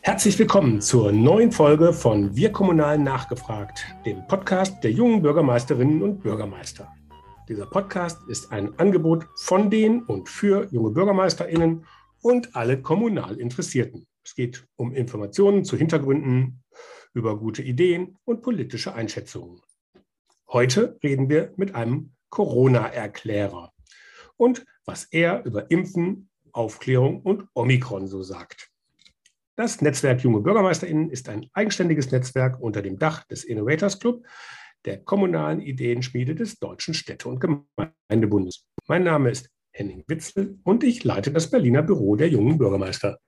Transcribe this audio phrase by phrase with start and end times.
[0.00, 6.22] Herzlich willkommen zur neuen Folge von Wir Kommunal nachgefragt, dem Podcast der jungen Bürgermeisterinnen und
[6.22, 6.90] Bürgermeister.
[7.50, 11.84] Dieser Podcast ist ein Angebot von den und für junge Bürgermeisterinnen
[12.22, 14.06] und alle kommunal Interessierten.
[14.24, 16.62] Es geht um Informationen zu Hintergründen,
[17.12, 19.60] über gute Ideen und politische Einschätzungen.
[20.50, 23.70] Heute reden wir mit einem Corona-Erklärer
[24.38, 28.70] und was er über Impfen, Aufklärung und Omikron so sagt.
[29.58, 34.24] Das Netzwerk Junge BürgermeisterInnen ist ein eigenständiges Netzwerk unter dem Dach des Innovators Club,
[34.84, 38.64] der kommunalen Ideenschmiede des Deutschen Städte- und Gemeindebundes.
[38.86, 43.18] Mein Name ist Henning Witzel und ich leite das Berliner Büro der jungen Bürgermeister.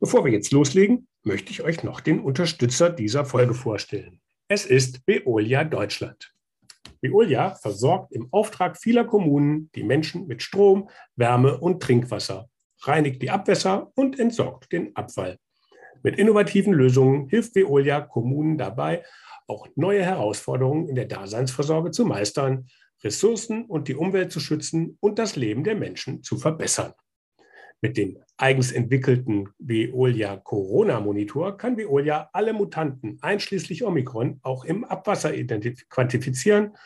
[0.00, 4.20] Bevor wir jetzt loslegen, möchte ich euch noch den Unterstützer dieser Folge vorstellen.
[4.48, 6.34] Es ist Veolia Deutschland.
[7.00, 12.48] Veolia versorgt im Auftrag vieler Kommunen die Menschen mit Strom, Wärme und Trinkwasser,
[12.80, 15.38] reinigt die Abwässer und entsorgt den Abfall.
[16.06, 19.02] Mit innovativen Lösungen hilft Veolia Kommunen dabei,
[19.48, 22.68] auch neue Herausforderungen in der Daseinsvorsorge zu meistern,
[23.02, 26.92] Ressourcen und die Umwelt zu schützen und das Leben der Menschen zu verbessern.
[27.80, 34.84] Mit dem eigens entwickelten Veolia Corona Monitor kann Veolia alle Mutanten einschließlich Omikron auch im
[34.84, 35.32] Abwasser
[35.90, 36.76] quantifizieren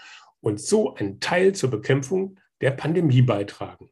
[0.40, 3.90] und so einen Teil zur Bekämpfung der Pandemie beitragen.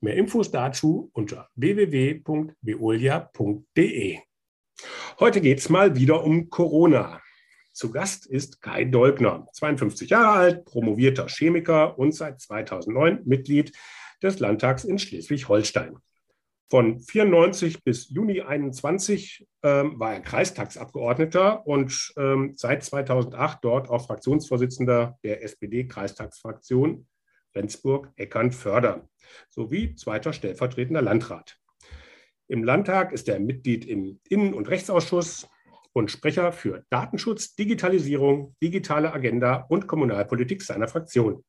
[0.00, 4.18] Mehr Infos dazu unter www.veolia.de.
[5.20, 7.20] Heute geht es mal wieder um Corona.
[7.72, 13.72] Zu Gast ist Kai Dolgner, 52 Jahre alt, promovierter Chemiker und seit 2009 Mitglied
[14.22, 15.96] des Landtags in Schleswig-Holstein.
[16.70, 24.06] Von 94 bis Juni 21 ähm, war er Kreistagsabgeordneter und ähm, seit 2008 dort auch
[24.06, 27.06] Fraktionsvorsitzender der SPD-Kreistagsfraktion
[27.54, 29.08] Rendsburg-Eckern-Förder
[29.50, 31.58] sowie zweiter stellvertretender Landrat.
[32.48, 35.48] Im Landtag ist er Mitglied im Innen- und Rechtsausschuss,
[35.92, 41.44] und Sprecher für Datenschutz, Digitalisierung, digitale Agenda und Kommunalpolitik seiner Fraktion.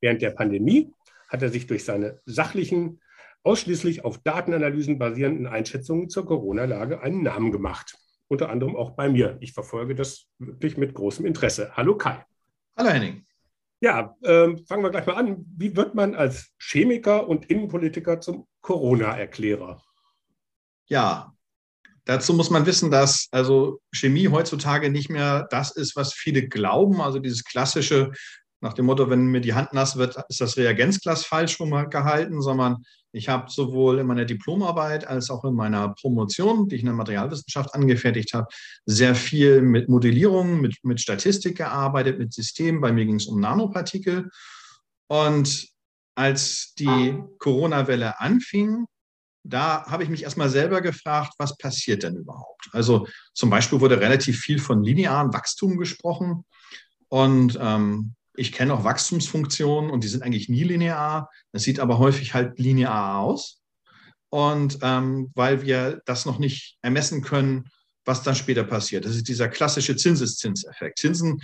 [0.00, 0.92] Während der Pandemie
[1.28, 3.00] hat er sich durch seine sachlichen,
[3.42, 7.98] ausschließlich auf Datenanalysen basierenden Einschätzungen zur Corona-Lage einen Namen gemacht.
[8.28, 9.36] Unter anderem auch bei mir.
[9.40, 11.76] Ich verfolge das wirklich mit großem Interesse.
[11.76, 12.24] Hallo Kai.
[12.76, 13.26] Hallo Henning.
[13.80, 15.44] Ja, ähm, fangen wir gleich mal an.
[15.58, 19.82] Wie wird man als Chemiker und Innenpolitiker zum Corona-Erklärer?
[20.86, 21.30] Ja,
[22.06, 27.00] Dazu muss man wissen, dass also Chemie heutzutage nicht mehr das ist, was viele glauben.
[27.00, 28.12] Also dieses klassische
[28.60, 32.82] nach dem Motto, wenn mir die Hand nass wird, ist das Reagenzglas falsch gehalten, sondern
[33.12, 36.94] ich habe sowohl in meiner Diplomarbeit als auch in meiner Promotion, die ich in der
[36.94, 38.48] Materialwissenschaft angefertigt habe,
[38.86, 42.80] sehr viel mit Modellierung, mit, mit Statistik gearbeitet, mit Systemen.
[42.80, 44.30] Bei mir ging es um Nanopartikel.
[45.08, 45.68] Und
[46.14, 48.86] als die Corona-Welle anfing,
[49.42, 52.68] da habe ich mich erstmal selber gefragt, was passiert denn überhaupt?
[52.72, 56.44] Also zum Beispiel wurde relativ viel von linearen Wachstum gesprochen
[57.08, 61.30] und ähm, ich kenne auch Wachstumsfunktionen und die sind eigentlich nie linear.
[61.52, 63.60] Das sieht aber häufig halt linear aus.
[64.28, 67.70] Und ähm, weil wir das noch nicht ermessen können,
[68.04, 69.04] was dann später passiert.
[69.04, 70.98] Das ist dieser klassische Zinseszinseffekt.
[70.98, 71.40] Zinsen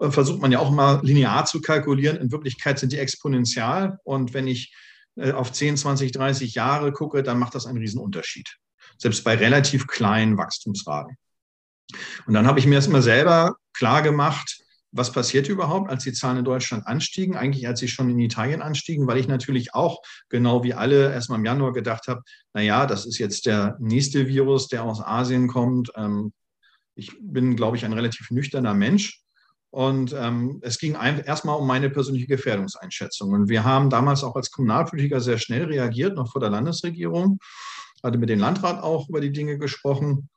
[0.00, 2.16] versucht man ja auch mal linear zu kalkulieren.
[2.16, 3.98] In Wirklichkeit sind die exponentiell.
[4.04, 4.74] Und wenn ich
[5.16, 8.56] äh, auf 10, 20, 30 Jahre gucke, dann macht das einen Riesenunterschied.
[8.98, 11.16] Selbst bei relativ kleinen Wachstumsraten.
[12.26, 14.60] Und dann habe ich mir erstmal selber klar gemacht,
[14.96, 18.62] was passiert überhaupt, als die Zahlen in Deutschland anstiegen, eigentlich als sie schon in Italien
[18.62, 22.22] anstiegen, weil ich natürlich auch genau wie alle erstmal im Januar gedacht habe,
[22.52, 25.90] na ja, das ist jetzt der nächste Virus, der aus Asien kommt.
[25.96, 26.32] Ähm,
[26.94, 29.23] ich bin, glaube ich, ein relativ nüchterner Mensch
[29.74, 33.32] und ähm, es ging erstmal um meine persönliche Gefährdungseinschätzung.
[33.32, 37.40] Und wir haben damals auch als Kommunalpolitiker sehr schnell reagiert, noch vor der Landesregierung.
[38.00, 40.28] Hatte mit dem Landrat auch über die Dinge gesprochen.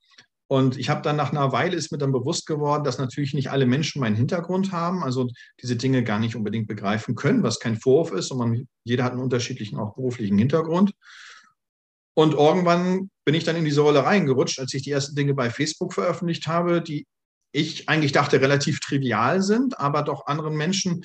[0.48, 3.52] Und ich habe dann nach einer Weile ist mir dann bewusst geworden, dass natürlich nicht
[3.52, 5.30] alle Menschen meinen Hintergrund haben, also
[5.62, 9.22] diese Dinge gar nicht unbedingt begreifen können, was kein Vorwurf ist, sondern jeder hat einen
[9.22, 10.94] unterschiedlichen auch beruflichen Hintergrund.
[12.16, 15.52] Und irgendwann bin ich dann in diese Rolle reingerutscht, als ich die ersten Dinge bei
[15.52, 17.06] Facebook veröffentlicht habe, die
[17.58, 21.04] ich eigentlich dachte, relativ trivial sind, aber doch anderen Menschen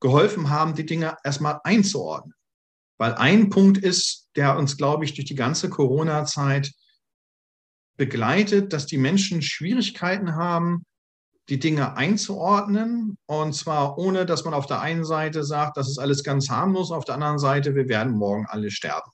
[0.00, 2.34] geholfen haben, die Dinge erstmal einzuordnen.
[2.98, 6.72] Weil ein Punkt ist, der uns, glaube ich, durch die ganze Corona-Zeit
[7.96, 10.84] begleitet, dass die Menschen Schwierigkeiten haben,
[11.48, 13.16] die Dinge einzuordnen.
[13.26, 16.90] Und zwar ohne, dass man auf der einen Seite sagt, das ist alles ganz harmlos,
[16.90, 19.10] auf der anderen Seite, wir werden morgen alle sterben.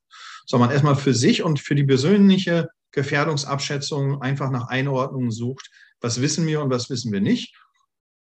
[0.47, 5.69] Sondern erstmal für sich und für die persönliche Gefährdungsabschätzung einfach nach Einordnung sucht,
[6.01, 7.57] was wissen wir und was wissen wir nicht.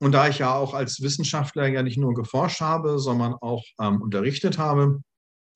[0.02, 4.02] Und da ich ja auch als Wissenschaftler ja nicht nur geforscht habe, sondern auch ähm,
[4.02, 5.02] unterrichtet habe,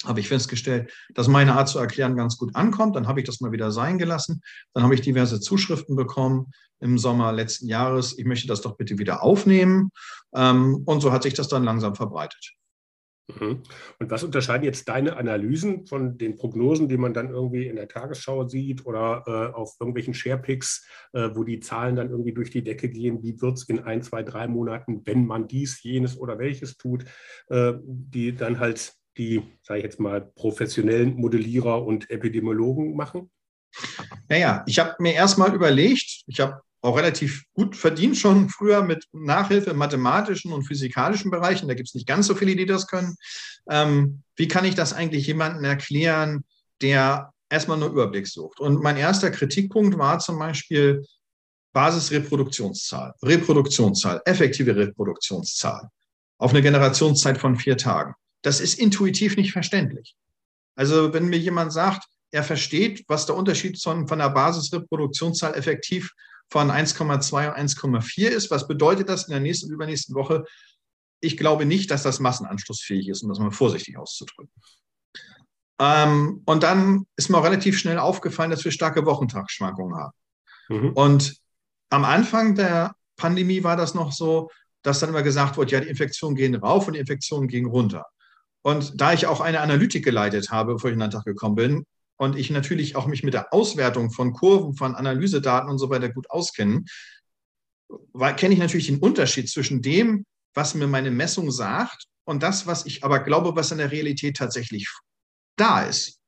[0.05, 2.95] habe ich festgestellt, dass meine Art zu erklären ganz gut ankommt.
[2.95, 4.41] Dann habe ich das mal wieder sein gelassen.
[4.73, 8.17] Dann habe ich diverse Zuschriften bekommen im Sommer letzten Jahres.
[8.17, 9.91] Ich möchte das doch bitte wieder aufnehmen.
[10.35, 12.53] Ähm, und so hat sich das dann langsam verbreitet.
[13.27, 13.63] Mhm.
[13.99, 17.87] Und was unterscheiden jetzt deine Analysen von den Prognosen, die man dann irgendwie in der
[17.87, 22.63] Tagesschau sieht oder äh, auf irgendwelchen Sharepicks, äh, wo die Zahlen dann irgendwie durch die
[22.63, 23.23] Decke gehen?
[23.23, 27.05] Wie wird es in ein, zwei, drei Monaten, wenn man dies, jenes oder welches tut,
[27.47, 33.31] äh, die dann halt die, sage ich jetzt mal, professionellen Modellierer und Epidemiologen machen?
[34.27, 39.05] Naja, ich habe mir erstmal überlegt, ich habe auch relativ gut verdient schon früher mit
[39.13, 41.67] Nachhilfe im mathematischen und physikalischen Bereichen.
[41.67, 43.15] Da gibt es nicht ganz so viele, die das können.
[43.69, 46.43] Ähm, wie kann ich das eigentlich jemandem erklären,
[46.81, 48.59] der erstmal nur Überblick sucht?
[48.59, 51.05] Und mein erster Kritikpunkt war zum Beispiel
[51.71, 55.89] Basisreproduktionszahl, Reproduktionszahl, effektive Reproduktionszahl
[56.37, 58.13] auf eine Generationszeit von vier Tagen.
[58.41, 60.15] Das ist intuitiv nicht verständlich.
[60.75, 66.11] Also wenn mir jemand sagt, er versteht, was der Unterschied von, von der Basisreproduktionszahl effektiv
[66.51, 68.51] von 1,2 und 1,4 ist.
[68.51, 70.45] Was bedeutet das in der nächsten und übernächsten Woche?
[71.19, 74.53] Ich glaube nicht, dass das massenanschlussfähig ist, um das mal vorsichtig auszudrücken.
[75.79, 80.13] Ähm, und dann ist mir auch relativ schnell aufgefallen, dass wir starke Wochentagsschwankungen haben.
[80.69, 80.89] Mhm.
[80.93, 81.37] Und
[81.89, 84.49] am Anfang der Pandemie war das noch so,
[84.81, 88.05] dass dann immer gesagt wurde, ja, die Infektionen gehen rauf und die Infektionen gehen runter.
[88.61, 91.85] Und da ich auch eine Analytik geleitet habe, bevor ich in den Landtag gekommen bin,
[92.17, 96.09] und ich natürlich auch mich mit der Auswertung von Kurven, von Analysedaten und so weiter
[96.09, 96.83] gut auskenne,
[98.37, 102.85] kenne ich natürlich den Unterschied zwischen dem, was mir meine Messung sagt und das, was
[102.85, 104.87] ich aber glaube, was in der Realität tatsächlich
[105.57, 106.19] da ist.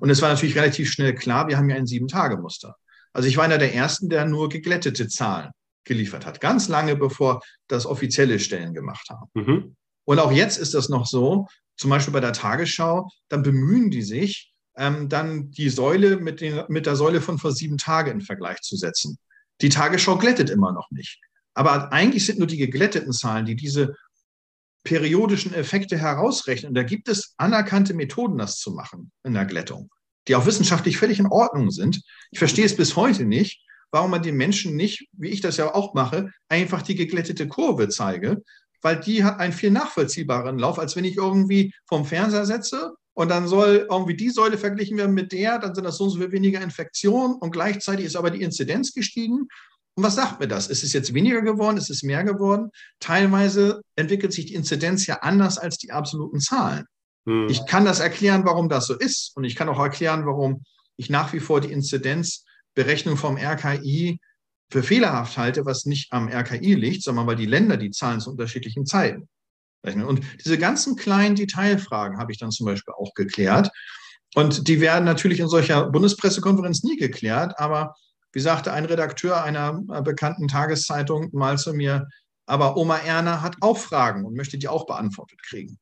[0.00, 2.74] Und es war natürlich relativ schnell klar, wir haben ja ein Sieben-Tage-Muster.
[3.12, 5.50] Also ich war einer der Ersten, der nur geglättete Zahlen
[5.84, 9.30] geliefert hat, ganz lange bevor das offizielle Stellen gemacht haben.
[9.34, 9.76] Mhm.
[10.04, 11.46] Und auch jetzt ist das noch so,
[11.76, 16.64] zum Beispiel bei der Tagesschau, dann bemühen die sich, ähm, dann die Säule mit, den,
[16.68, 19.18] mit der Säule von vor sieben Tagen in Vergleich zu setzen.
[19.60, 21.18] Die Tagesschau glättet immer noch nicht.
[21.54, 23.96] Aber eigentlich sind nur die geglätteten Zahlen, die diese
[24.84, 26.70] periodischen Effekte herausrechnen.
[26.70, 29.90] Und da gibt es anerkannte Methoden, das zu machen in der Glättung,
[30.28, 32.02] die auch wissenschaftlich völlig in Ordnung sind.
[32.30, 35.74] Ich verstehe es bis heute nicht, warum man den Menschen nicht, wie ich das ja
[35.74, 38.42] auch mache, einfach die geglättete Kurve zeige,
[38.82, 43.30] weil die hat einen viel nachvollziehbaren Lauf, als wenn ich irgendwie vom Fernseher setze und
[43.30, 46.18] dann soll irgendwie die Säule verglichen werden mit der, dann sind das so und so
[46.18, 49.48] viel weniger Infektionen und gleichzeitig ist aber die Inzidenz gestiegen.
[49.94, 50.68] Und was sagt mir das?
[50.68, 51.78] Ist es jetzt weniger geworden?
[51.78, 52.70] Ist es mehr geworden?
[53.00, 56.84] Teilweise entwickelt sich die Inzidenz ja anders als die absoluten Zahlen.
[57.26, 57.48] Hm.
[57.48, 59.34] Ich kann das erklären, warum das so ist.
[59.34, 60.62] Und ich kann auch erklären, warum
[60.98, 64.20] ich nach wie vor die Inzidenzberechnung vom RKI
[64.70, 68.30] für fehlerhaft halte, was nicht am RKI liegt, sondern weil die Länder die Zahlen zu
[68.30, 69.26] unterschiedlichen Zeiten
[69.86, 70.04] rechnen.
[70.04, 73.70] Und diese ganzen kleinen Detailfragen habe ich dann zum Beispiel auch geklärt.
[74.34, 77.58] Und die werden natürlich in solcher Bundespressekonferenz nie geklärt.
[77.58, 77.94] Aber
[78.32, 82.06] wie sagte ein Redakteur einer bekannten Tageszeitung mal zu mir,
[82.46, 85.78] aber Oma Erna hat auch Fragen und möchte die auch beantwortet kriegen.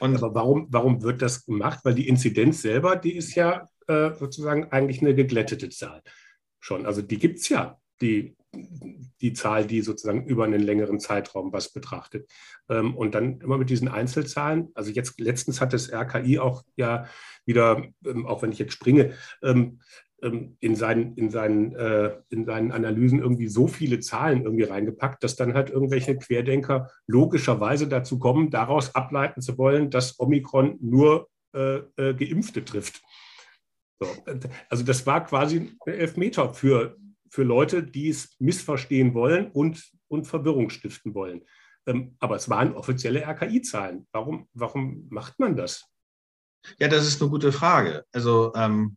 [0.00, 1.80] Und aber warum, warum wird das gemacht?
[1.84, 6.02] Weil die Inzidenz selber, die ist ja äh, sozusagen eigentlich eine geglättete Zahl
[6.60, 6.84] schon.
[6.84, 8.36] Also die gibt es ja, die
[9.20, 12.30] die Zahl, die sozusagen über einen längeren Zeitraum was betrachtet.
[12.68, 14.68] Ähm, und dann immer mit diesen Einzelzahlen.
[14.74, 17.06] Also jetzt letztens hat das RKI auch ja
[17.44, 19.12] wieder, ähm, auch wenn ich jetzt springe,
[19.42, 19.80] ähm,
[20.60, 25.36] in seinen, in, seinen, äh, in seinen Analysen irgendwie so viele Zahlen irgendwie reingepackt, dass
[25.36, 31.80] dann halt irgendwelche Querdenker logischerweise dazu kommen, daraus ableiten zu wollen, dass Omikron nur äh,
[31.96, 33.02] äh, Geimpfte trifft.
[34.00, 34.06] So.
[34.68, 36.96] Also das war quasi ein Elfmeter für
[37.34, 41.42] für Leute, die es missverstehen wollen und, und Verwirrung stiften wollen.
[41.84, 44.06] Ähm, aber es waren offizielle RKI-Zahlen.
[44.12, 45.84] Warum, warum macht man das?
[46.78, 48.04] Ja, das ist eine gute Frage.
[48.12, 48.96] Also ähm,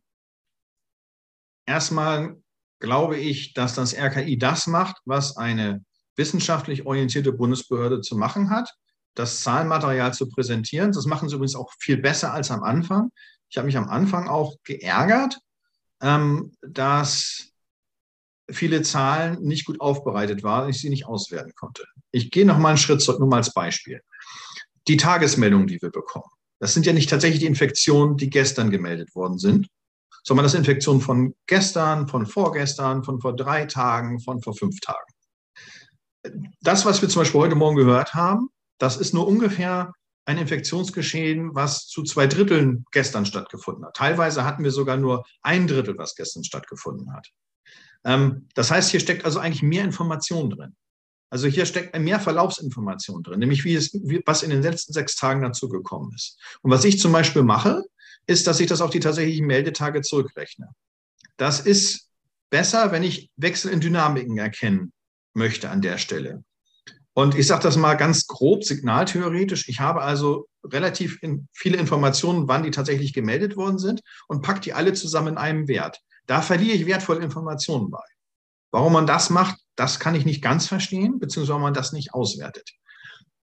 [1.66, 2.40] erstmal
[2.78, 8.72] glaube ich, dass das RKI das macht, was eine wissenschaftlich orientierte Bundesbehörde zu machen hat,
[9.16, 10.92] das Zahlenmaterial zu präsentieren.
[10.92, 13.10] Das machen sie übrigens auch viel besser als am Anfang.
[13.50, 15.40] Ich habe mich am Anfang auch geärgert,
[16.00, 17.48] ähm, dass
[18.50, 21.84] viele Zahlen nicht gut aufbereitet waren und ich sie nicht auswerten konnte.
[22.10, 24.00] Ich gehe noch mal einen Schritt zurück, nur mal als Beispiel.
[24.86, 29.14] Die Tagesmeldungen, die wir bekommen, das sind ja nicht tatsächlich die Infektionen, die gestern gemeldet
[29.14, 29.68] worden sind,
[30.24, 34.80] sondern das sind Infektionen von gestern, von vorgestern, von vor drei Tagen, von vor fünf
[34.80, 35.12] Tagen.
[36.60, 39.92] Das, was wir zum Beispiel heute Morgen gehört haben, das ist nur ungefähr
[40.24, 43.96] ein Infektionsgeschehen, was zu zwei Dritteln gestern stattgefunden hat.
[43.96, 47.28] Teilweise hatten wir sogar nur ein Drittel, was gestern stattgefunden hat.
[48.04, 50.74] Ähm, das heißt, hier steckt also eigentlich mehr Information drin.
[51.30, 53.92] Also hier steckt mehr Verlaufsinformation drin, nämlich wie es,
[54.24, 56.38] was in den letzten sechs Tagen dazu gekommen ist.
[56.62, 57.84] Und was ich zum Beispiel mache,
[58.26, 60.68] ist, dass ich das auf die tatsächlichen Meldetage zurückrechne.
[61.36, 62.08] Das ist
[62.50, 64.92] besser, wenn ich Wechsel in Dynamiken erkennen
[65.34, 66.44] möchte an der Stelle.
[67.12, 69.68] Und ich sage das mal ganz grob signaltheoretisch.
[69.68, 74.60] Ich habe also relativ in viele Informationen, wann die tatsächlich gemeldet worden sind und packe
[74.60, 76.00] die alle zusammen in einem Wert.
[76.28, 78.04] Da verliere ich wertvolle Informationen bei.
[78.70, 82.70] Warum man das macht, das kann ich nicht ganz verstehen, beziehungsweise man das nicht auswertet.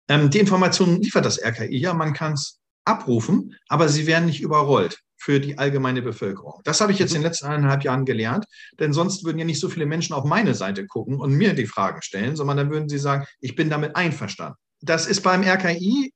[0.07, 4.41] Ähm, die Informationen liefert das RKI ja, man kann es abrufen, aber sie werden nicht
[4.41, 6.61] überrollt für die allgemeine Bevölkerung.
[6.63, 8.45] Das habe ich jetzt in den letzten eineinhalb Jahren gelernt,
[8.79, 11.65] denn sonst würden ja nicht so viele Menschen auf meine Seite gucken und mir die
[11.65, 14.59] Fragen stellen, sondern dann würden sie sagen, ich bin damit einverstanden.
[14.81, 16.13] Das ist beim RKI,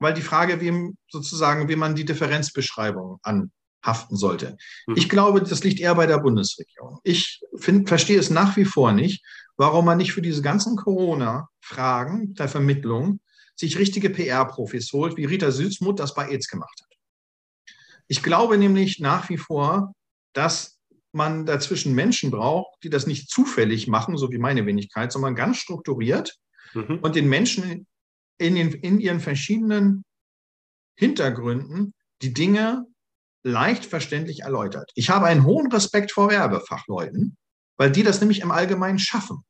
[0.00, 3.50] weil die Frage, wem sozusagen, wie man die Differenzbeschreibung an
[3.82, 4.56] haften sollte.
[4.86, 4.96] Mhm.
[4.96, 6.98] Ich glaube, das liegt eher bei der Bundesregierung.
[7.04, 9.24] Ich find, verstehe es nach wie vor nicht,
[9.56, 13.20] warum man nicht für diese ganzen Corona-Fragen der Vermittlung
[13.54, 16.96] sich richtige PR-Profis holt, wie Rita Süßmuth das bei AIDS gemacht hat.
[18.06, 19.92] Ich glaube nämlich nach wie vor,
[20.32, 20.78] dass
[21.12, 25.56] man dazwischen Menschen braucht, die das nicht zufällig machen, so wie meine Wenigkeit, sondern ganz
[25.58, 26.36] strukturiert
[26.74, 26.98] mhm.
[27.02, 27.86] und den Menschen
[28.38, 30.04] in, den, in ihren verschiedenen
[30.96, 32.86] Hintergründen die Dinge
[33.42, 34.90] leicht verständlich erläutert.
[34.94, 37.36] Ich habe einen hohen Respekt vor Werbefachleuten,
[37.76, 39.44] weil die das nämlich im Allgemeinen schaffen.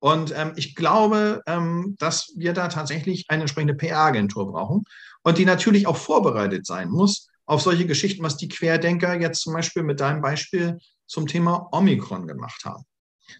[0.00, 4.84] Und ähm, ich glaube, ähm, dass wir da tatsächlich eine entsprechende PR-Agentur brauchen
[5.22, 9.54] und die natürlich auch vorbereitet sein muss auf solche Geschichten, was die Querdenker jetzt zum
[9.54, 12.84] Beispiel mit deinem Beispiel zum Thema Omikron gemacht haben.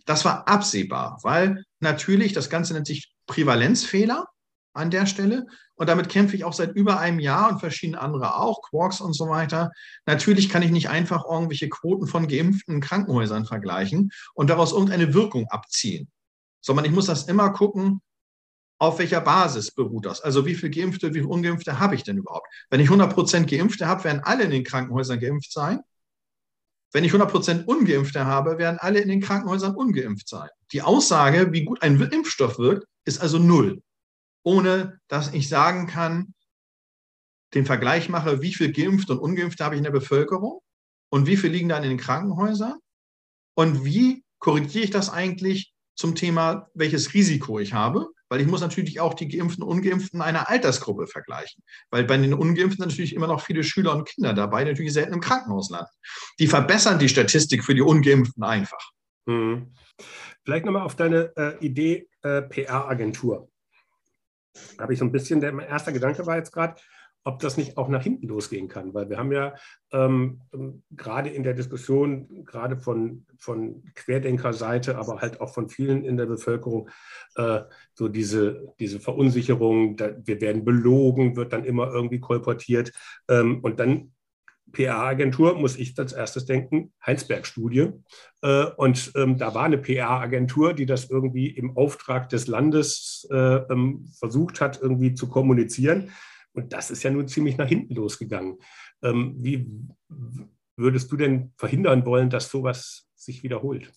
[0.06, 4.26] Das war absehbar, weil natürlich, das Ganze nennt sich Prävalenzfehler
[4.78, 5.46] an der Stelle.
[5.74, 9.12] Und damit kämpfe ich auch seit über einem Jahr und verschiedene andere auch, Quarks und
[9.12, 9.70] so weiter.
[10.06, 15.46] Natürlich kann ich nicht einfach irgendwelche Quoten von geimpften Krankenhäusern vergleichen und daraus irgendeine Wirkung
[15.50, 16.08] abziehen,
[16.60, 18.00] sondern ich muss das immer gucken,
[18.80, 20.20] auf welcher Basis beruht das?
[20.20, 22.46] Also wie viele Geimpfte, wie viele Ungeimpfte habe ich denn überhaupt?
[22.70, 25.80] Wenn ich 100 Prozent Geimpfte habe, werden alle in den Krankenhäusern geimpft sein.
[26.92, 30.48] Wenn ich 100 Prozent Ungeimpfte habe, werden alle in den Krankenhäusern ungeimpft sein.
[30.72, 33.82] Die Aussage, wie gut ein Impfstoff wirkt, ist also null
[34.42, 36.34] ohne dass ich sagen kann,
[37.54, 40.60] den Vergleich mache, wie viel Geimpfte und Ungeimpfte habe ich in der Bevölkerung
[41.10, 42.78] und wie viel liegen dann in den Krankenhäusern
[43.54, 48.60] und wie korrigiere ich das eigentlich zum Thema, welches Risiko ich habe, weil ich muss
[48.60, 53.26] natürlich auch die Geimpften und Ungeimpften einer Altersgruppe vergleichen, weil bei den Ungeimpften natürlich immer
[53.26, 55.90] noch viele Schüler und Kinder dabei, natürlich selten im Krankenhaus landen.
[56.38, 58.90] Die verbessern die Statistik für die Ungeimpften einfach.
[59.26, 59.72] Mhm.
[60.44, 63.50] Vielleicht nochmal auf deine äh, Idee äh, PR-Agentur
[64.78, 66.74] habe ich so ein bisschen, der erste Gedanke war jetzt gerade,
[67.24, 69.54] ob das nicht auch nach hinten losgehen kann, weil wir haben ja
[69.92, 76.04] ähm, ähm, gerade in der Diskussion, gerade von, von Querdenkerseite, aber halt auch von vielen
[76.04, 76.88] in der Bevölkerung,
[77.36, 77.60] äh,
[77.92, 82.92] so diese, diese Verunsicherung, da, wir werden belogen, wird dann immer irgendwie kolportiert
[83.28, 84.12] ähm, und dann
[84.72, 87.92] PR-Agentur, muss ich als erstes denken, Heinsberg-Studie.
[88.42, 93.34] Äh, und ähm, da war eine PR-Agentur, die das irgendwie im Auftrag des Landes äh,
[93.36, 96.10] ähm, versucht hat, irgendwie zu kommunizieren.
[96.52, 98.58] Und das ist ja nun ziemlich nach hinten losgegangen.
[99.02, 99.66] Ähm, wie
[100.76, 103.92] würdest du denn verhindern wollen, dass sowas sich wiederholt?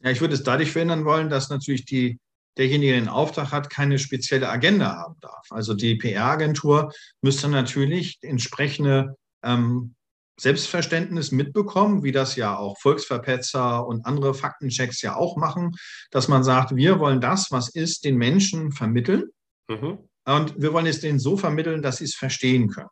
[0.00, 2.18] Ja, ich würde es dadurch verhindern wollen, dass natürlich die,
[2.56, 5.46] derjenige, der den Auftrag hat, keine spezielle Agenda haben darf.
[5.50, 9.94] Also die PR-Agentur müsste natürlich entsprechende ähm,
[10.38, 15.74] Selbstverständnis mitbekommen, wie das ja auch Volksverpetzer und andere Faktenchecks ja auch machen,
[16.10, 19.24] dass man sagt, wir wollen das, was ist, den Menschen vermitteln.
[19.68, 19.98] Mhm.
[20.24, 22.90] Und wir wollen es denen so vermitteln, dass sie es verstehen können.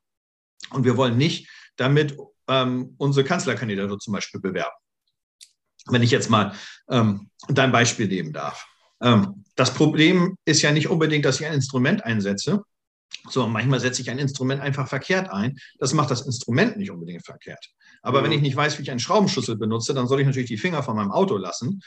[0.70, 2.16] Und wir wollen nicht damit
[2.48, 4.74] ähm, unsere Kanzlerkandidatur zum Beispiel bewerben.
[5.86, 6.54] Wenn ich jetzt mal
[6.90, 8.66] ähm, dein Beispiel nehmen darf.
[9.00, 12.62] Ähm, das Problem ist ja nicht unbedingt, dass ich ein Instrument einsetze,
[13.28, 15.58] so, manchmal setze ich ein Instrument einfach verkehrt ein.
[15.78, 17.70] Das macht das Instrument nicht unbedingt verkehrt.
[18.02, 18.24] Aber mhm.
[18.24, 20.82] wenn ich nicht weiß, wie ich einen Schraubenschlüssel benutze, dann soll ich natürlich die Finger
[20.82, 21.80] von meinem Auto lassen.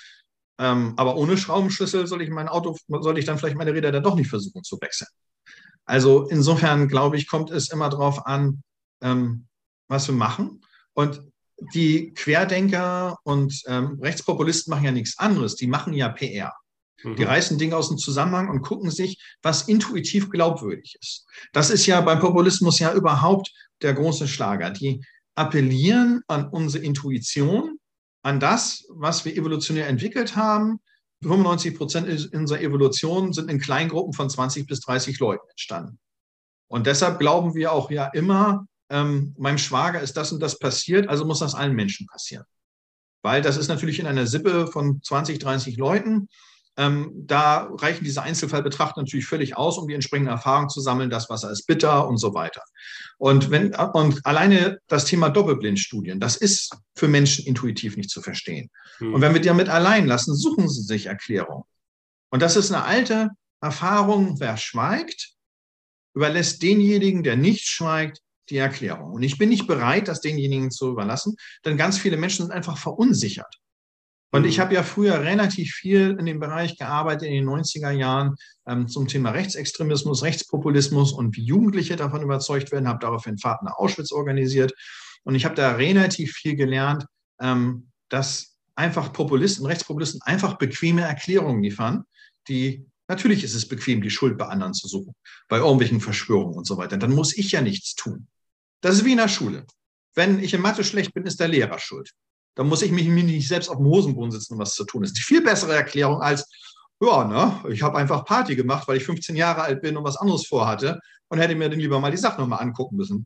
[0.60, 4.04] Ähm, aber ohne Schraubenschlüssel soll ich mein Auto, soll ich dann vielleicht meine Räder dann
[4.04, 5.08] doch nicht versuchen zu wechseln.
[5.86, 8.62] Also insofern glaube ich, kommt es immer darauf an,
[9.02, 9.48] ähm,
[9.88, 10.62] was wir machen.
[10.94, 11.22] Und
[11.74, 15.56] die Querdenker und ähm, Rechtspopulisten machen ja nichts anderes.
[15.56, 16.54] Die machen ja PR.
[17.04, 17.24] Die mhm.
[17.24, 21.26] reißen Dinge aus dem Zusammenhang und gucken sich, was intuitiv glaubwürdig ist.
[21.54, 23.52] Das ist ja beim Populismus ja überhaupt
[23.82, 24.70] der große Schlager.
[24.70, 25.02] Die
[25.36, 27.80] appellieren an unsere Intuition,
[28.24, 30.80] an das, was wir evolutionär entwickelt haben.
[31.22, 36.00] 95 Prozent unserer Evolution sind in Kleingruppen von 20 bis 30 Leuten entstanden.
[36.68, 41.10] Und deshalb glauben wir auch ja immer, ähm, meinem Schwager ist das und das passiert,
[41.10, 42.46] also muss das allen Menschen passieren.
[43.22, 46.30] Weil das ist natürlich in einer Sippe von 20, 30 Leuten
[46.80, 51.30] ähm, da reichen diese Einzelfallbetrachter natürlich völlig aus, um die entsprechende Erfahrung zu sammeln, das
[51.30, 52.64] Wasser ist bitter und so weiter.
[53.18, 58.70] Und, wenn, und alleine das Thema Doppelblindstudien, das ist für Menschen intuitiv nicht zu verstehen.
[59.00, 59.14] Hm.
[59.14, 61.66] Und wenn wir die damit allein lassen, suchen sie sich Erklärungen.
[62.32, 65.34] Und das ist eine alte Erfahrung, wer schweigt,
[66.16, 69.12] überlässt denjenigen, der nicht schweigt, die Erklärung.
[69.12, 72.78] Und ich bin nicht bereit, das denjenigen zu überlassen, denn ganz viele Menschen sind einfach
[72.78, 73.60] verunsichert.
[74.32, 74.62] Und ich mhm.
[74.62, 78.36] habe ja früher relativ viel in dem Bereich gearbeitet, in den 90er Jahren,
[78.68, 83.78] ähm, zum Thema Rechtsextremismus, Rechtspopulismus und wie Jugendliche davon überzeugt werden, habe daraufhin Fahrten nach
[83.78, 84.74] Auschwitz organisiert.
[85.24, 87.06] Und ich habe da relativ viel gelernt,
[87.42, 92.06] ähm, dass einfach Populisten, Rechtspopulisten einfach bequeme Erklärungen liefern,
[92.48, 95.14] die natürlich ist es bequem, die Schuld bei anderen zu suchen,
[95.48, 96.98] bei irgendwelchen Verschwörungen und so weiter.
[96.98, 98.28] Dann muss ich ja nichts tun.
[98.82, 99.66] Das ist wie in der Schule.
[100.16, 102.12] Wenn ich in Mathe schlecht bin, ist der Lehrer schuld
[102.56, 105.02] dann muss ich mich nicht selbst auf dem Hosenboden sitzen, um was zu tun.
[105.02, 106.50] Das ist die viel bessere Erklärung als,
[107.02, 110.18] ja, ne, ich habe einfach Party gemacht, weil ich 15 Jahre alt bin und was
[110.18, 113.26] anderes vorhatte und hätte mir dann lieber mal die Sache nochmal angucken müssen.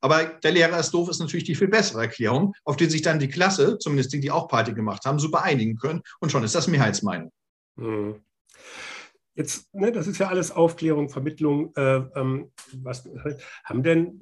[0.00, 3.18] Aber der Lehrer ist doof, ist natürlich die viel bessere Erklärung, auf die sich dann
[3.18, 6.02] die Klasse, zumindest die, die auch Party gemacht haben, super einigen können.
[6.20, 7.32] Und schon ist das Mehrheitsmeinung.
[7.78, 8.20] Hm.
[9.34, 11.74] Jetzt, ne, das ist ja alles Aufklärung, Vermittlung.
[11.74, 13.08] Äh, ähm, was,
[13.64, 14.20] haben denn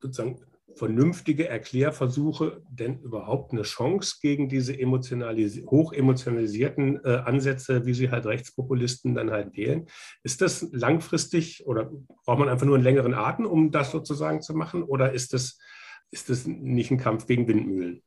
[0.00, 0.40] sozusagen
[0.76, 8.26] vernünftige Erklärversuche denn überhaupt eine Chance gegen diese emotionalis hochemotionalisierten äh, Ansätze, wie sie halt
[8.26, 9.86] Rechtspopulisten dann halt wählen?
[10.22, 11.90] Ist das langfristig oder
[12.24, 14.82] braucht man einfach nur einen längeren Atem, um das sozusagen zu machen?
[14.82, 15.58] Oder ist das,
[16.10, 18.02] ist das nicht ein Kampf gegen Windmühlen?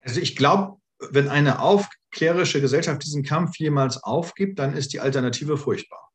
[0.00, 5.56] Also ich glaube, wenn eine aufklärische Gesellschaft diesen Kampf jemals aufgibt, dann ist die Alternative
[5.56, 6.10] furchtbar.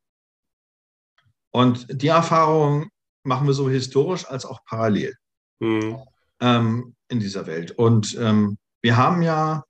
[1.52, 2.90] Und die Erfahrung
[3.24, 5.16] machen wir so historisch als auch parallel
[5.60, 5.98] mhm.
[6.40, 7.72] ähm, in dieser Welt.
[7.72, 9.64] Und ähm, wir haben ja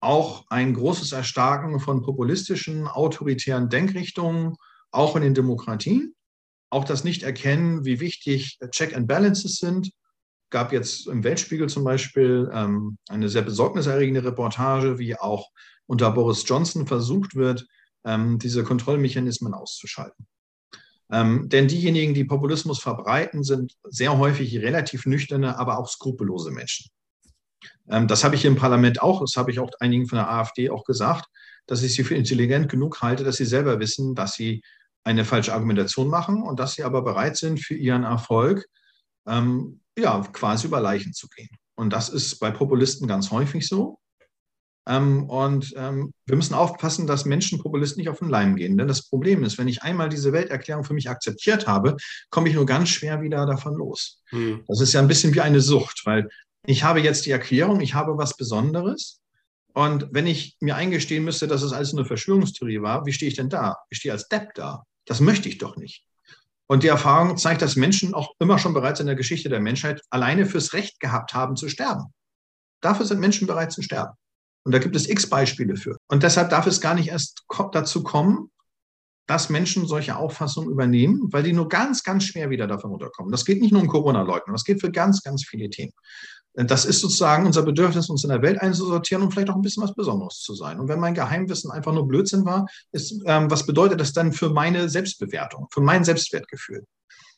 [0.00, 4.56] auch ein großes Erstarken von populistischen, autoritären Denkrichtungen,
[4.90, 6.14] auch in den Demokratien.
[6.70, 9.92] Auch das Nicht-Erkennen, wie wichtig Check and Balances sind.
[10.50, 15.50] Gab jetzt im Weltspiegel zum Beispiel ähm, eine sehr besorgniserregende Reportage, wie auch
[15.86, 17.66] unter Boris Johnson versucht wird,
[18.04, 20.26] ähm, diese Kontrollmechanismen auszuschalten.
[21.12, 26.90] Ähm, denn diejenigen, die Populismus verbreiten, sind sehr häufig relativ nüchterne, aber auch skrupellose Menschen.
[27.88, 30.70] Ähm, das habe ich im Parlament auch, das habe ich auch einigen von der AfD
[30.70, 31.26] auch gesagt,
[31.66, 34.62] dass ich sie für intelligent genug halte, dass sie selber wissen, dass sie
[35.04, 38.66] eine falsche Argumentation machen und dass sie aber bereit sind, für ihren Erfolg
[39.26, 41.50] ähm, ja, quasi über Leichen zu gehen.
[41.74, 43.98] Und das ist bei Populisten ganz häufig so.
[44.88, 48.76] Ähm, und ähm, wir müssen aufpassen, dass Menschen Populisten nicht auf den Leim gehen.
[48.76, 51.96] Denn das Problem ist, wenn ich einmal diese Welterklärung für mich akzeptiert habe,
[52.30, 54.20] komme ich nur ganz schwer wieder davon los.
[54.30, 54.64] Hm.
[54.66, 56.28] Das ist ja ein bisschen wie eine Sucht, weil
[56.66, 59.20] ich habe jetzt die Erklärung, ich habe was Besonderes.
[59.74, 63.36] Und wenn ich mir eingestehen müsste, dass es alles eine Verschwörungstheorie war, wie stehe ich
[63.36, 63.76] denn da?
[63.88, 64.84] Ich stehe als Depp da.
[65.06, 66.04] Das möchte ich doch nicht.
[66.66, 70.02] Und die Erfahrung zeigt, dass Menschen auch immer schon bereits in der Geschichte der Menschheit
[70.10, 72.12] alleine fürs Recht gehabt haben zu sterben.
[72.80, 74.14] Dafür sind Menschen bereit zu sterben.
[74.64, 75.96] Und da gibt es x Beispiele für.
[76.08, 78.50] Und deshalb darf es gar nicht erst dazu kommen,
[79.26, 83.30] dass Menschen solche Auffassungen übernehmen, weil die nur ganz, ganz schwer wieder davon runterkommen.
[83.30, 85.92] Das geht nicht nur um Corona-Leugnung, das geht für ganz, ganz viele Themen.
[86.54, 89.82] Das ist sozusagen unser Bedürfnis, uns in der Welt einzusortieren und vielleicht auch ein bisschen
[89.82, 90.80] was Besonderes zu sein.
[90.80, 94.50] Und wenn mein Geheimwissen einfach nur Blödsinn war, ist, ähm, was bedeutet das dann für
[94.50, 96.84] meine Selbstbewertung, für mein Selbstwertgefühl?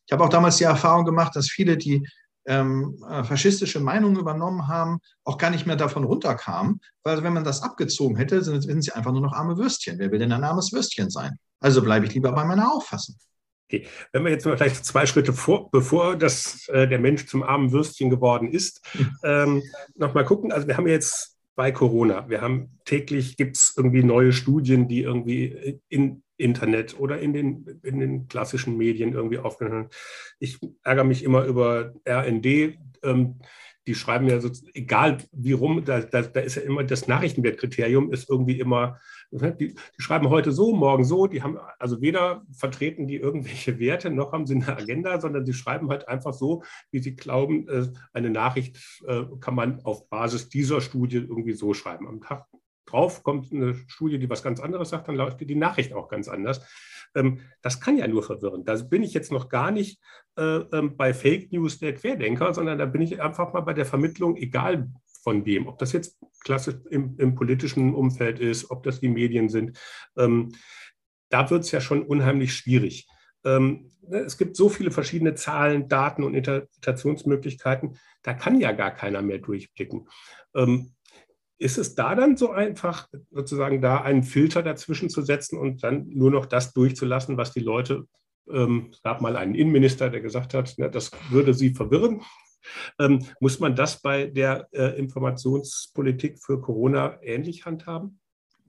[0.06, 2.04] Ich habe auch damals die Erfahrung gemacht, dass viele, die
[2.46, 7.44] ähm, äh, faschistische Meinungen übernommen haben, auch gar nicht mehr davon runterkamen, weil wenn man
[7.44, 9.98] das abgezogen hätte, sind, sind sie einfach nur noch arme Würstchen.
[9.98, 11.38] Wer will denn ein armes Würstchen sein?
[11.60, 13.16] Also bleibe ich lieber bei meiner Auffassung.
[13.68, 13.86] Okay.
[14.12, 17.72] Wenn wir jetzt mal vielleicht zwei Schritte vor, bevor das, äh, der Mensch zum armen
[17.72, 18.82] Würstchen geworden ist,
[19.24, 19.62] ähm,
[19.94, 20.52] nochmal gucken.
[20.52, 25.02] Also wir haben jetzt bei Corona, wir haben täglich gibt es irgendwie neue Studien, die
[25.02, 29.88] irgendwie in, Internet oder in den, in den klassischen Medien irgendwie aufgenommen.
[30.38, 32.78] Ich ärgere mich immer über RND.
[33.02, 33.38] Ähm,
[33.86, 38.12] die schreiben ja so, egal wie rum, da, da, da ist ja immer das Nachrichtenwertkriterium
[38.12, 38.98] ist irgendwie immer,
[39.30, 43.78] ne, die, die, schreiben heute so, morgen so, die haben also weder vertreten die irgendwelche
[43.78, 47.68] Werte, noch haben sie eine Agenda, sondern sie schreiben halt einfach so, wie sie glauben,
[47.68, 52.08] äh, eine Nachricht äh, kann man auf Basis dieser Studie irgendwie so schreiben.
[52.08, 52.46] Am Tag
[52.86, 56.28] drauf kommt eine Studie, die was ganz anderes sagt, dann läuft die Nachricht auch ganz
[56.28, 56.60] anders.
[57.14, 58.64] Ähm, das kann ja nur verwirren.
[58.64, 60.00] Da bin ich jetzt noch gar nicht
[60.36, 60.42] äh,
[60.72, 64.36] ähm, bei Fake News der Querdenker, sondern da bin ich einfach mal bei der Vermittlung,
[64.36, 64.90] egal
[65.22, 69.48] von wem, ob das jetzt klassisch im, im politischen Umfeld ist, ob das die Medien
[69.48, 69.78] sind.
[70.16, 70.54] Ähm,
[71.30, 73.08] da wird es ja schon unheimlich schwierig.
[73.46, 79.20] Ne, es gibt so viele verschiedene Zahlen, Daten und Interpretationsmöglichkeiten, da kann ja gar keiner
[79.20, 80.08] mehr durchblicken
[81.58, 86.08] ist es da dann so einfach, sozusagen da einen Filter dazwischen zu setzen und dann
[86.08, 88.06] nur noch das durchzulassen, was die Leute,
[88.50, 92.22] ähm, es gab mal einen Innenminister, der gesagt hat, ne, das würde sie verwirren.
[92.98, 98.20] Ähm, muss man das bei der äh, Informationspolitik für Corona ähnlich handhaben?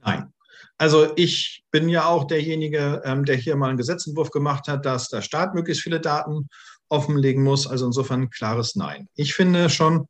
[0.03, 0.33] Nein.
[0.77, 5.09] Also ich bin ja auch derjenige, ähm, der hier mal einen Gesetzentwurf gemacht hat, dass
[5.09, 6.49] der Staat möglichst viele Daten
[6.89, 7.67] offenlegen muss.
[7.67, 9.07] Also insofern klares Nein.
[9.15, 10.07] Ich finde schon,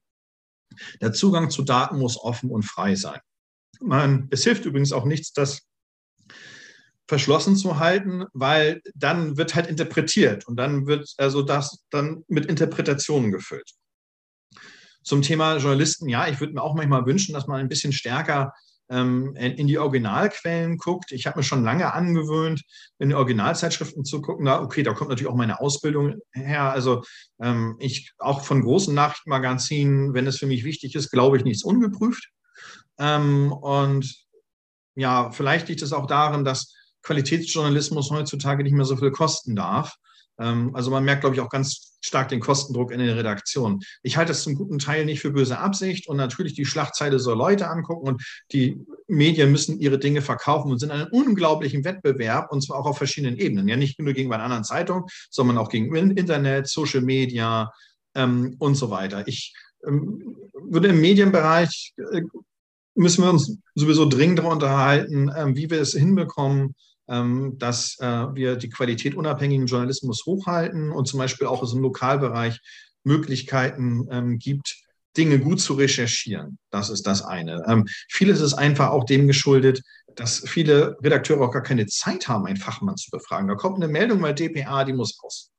[1.02, 3.20] der Zugang zu Daten muss offen und frei sein.
[3.82, 5.68] Man, es hilft übrigens auch nichts, das
[7.08, 12.46] verschlossen zu halten, weil dann wird halt interpretiert und dann wird also das dann mit
[12.46, 13.70] Interpretationen gefüllt.
[15.04, 18.54] Zum Thema Journalisten, ja, ich würde mir auch manchmal wünschen, dass man ein bisschen stärker
[18.89, 21.12] ähm, in die Originalquellen guckt.
[21.12, 22.63] Ich habe mir schon lange angewöhnt,
[23.00, 24.45] in die Originalzeitschriften zu gucken.
[24.45, 26.71] Na, okay, da kommt natürlich auch meine Ausbildung her.
[26.71, 27.04] Also
[27.39, 31.63] ähm, ich auch von großen Nachrichtenmagazinen, wenn es für mich wichtig ist, glaube ich nichts
[31.63, 32.30] ungeprüft.
[33.00, 34.15] Ähm, und
[34.95, 39.95] ja, vielleicht liegt es auch darin, dass Qualitätsjournalismus heutzutage nicht mehr so viel kosten darf.
[40.39, 43.80] Ähm, also man merkt, glaube ich, auch ganz stark den Kostendruck in den Redaktionen.
[44.04, 47.38] Ich halte es zum guten Teil nicht für böse Absicht und natürlich die Schlachtzeile soll
[47.38, 52.52] Leute angucken und die Medien müssen ihre Dinge verkaufen und sind in einem unglaublichen Wettbewerb
[52.52, 53.68] und zwar auch auf verschiedenen Ebenen.
[53.68, 57.72] Ja, nicht nur gegenüber anderen Zeitungen, sondern auch gegenüber Internet, Social Media
[58.15, 59.28] ähm, und so weiter.
[59.28, 59.54] Ich
[59.86, 62.22] ähm, würde im Medienbereich äh,
[62.96, 66.76] müssen wir uns sowieso dringend darüber unterhalten, äh, wie wir es hinbekommen, ähm,
[67.58, 72.60] dass äh, wir die Qualität unabhängigen Journalismus hochhalten und zum Beispiel auch dem Lokalbereich
[73.04, 74.76] Möglichkeiten ähm, gibt,
[75.15, 76.58] Dinge gut zu recherchieren.
[76.72, 77.63] Das ist das eine.
[77.68, 79.82] Ähm, vieles ist einfach auch dem geschuldet,
[80.15, 83.48] dass viele Redakteure auch gar keine Zeit haben, einen Fachmann zu befragen.
[83.48, 85.52] Da kommt eine Meldung bei DPA, die muss raus.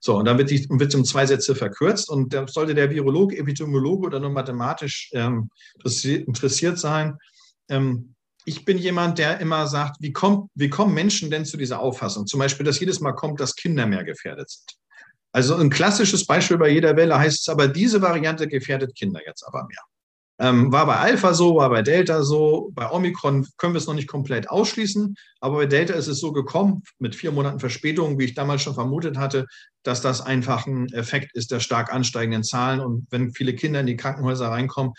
[0.00, 3.36] So, und dann wird, die, wird um zwei Sätze verkürzt und da sollte der Virologe,
[3.38, 5.48] Epidemiologe oder nur mathematisch ähm,
[5.82, 7.16] interessiert sein,
[7.68, 8.14] ähm,
[8.44, 12.26] ich bin jemand, der immer sagt, wie, kommt, wie kommen Menschen denn zu dieser Auffassung?
[12.26, 14.76] Zum Beispiel, dass jedes Mal kommt, dass Kinder mehr gefährdet sind.
[15.32, 19.42] Also ein klassisches Beispiel bei jeder Welle heißt es aber, diese Variante gefährdet Kinder jetzt
[19.46, 19.80] aber mehr.
[20.40, 23.94] Ähm, war bei Alpha so, war bei Delta so, bei Omikron können wir es noch
[23.94, 28.24] nicht komplett ausschließen, aber bei Delta ist es so gekommen, mit vier Monaten Verspätung, wie
[28.24, 29.46] ich damals schon vermutet hatte,
[29.84, 32.80] dass das einfach ein Effekt ist der stark ansteigenden Zahlen.
[32.80, 34.94] Und wenn viele Kinder in die Krankenhäuser reinkommen,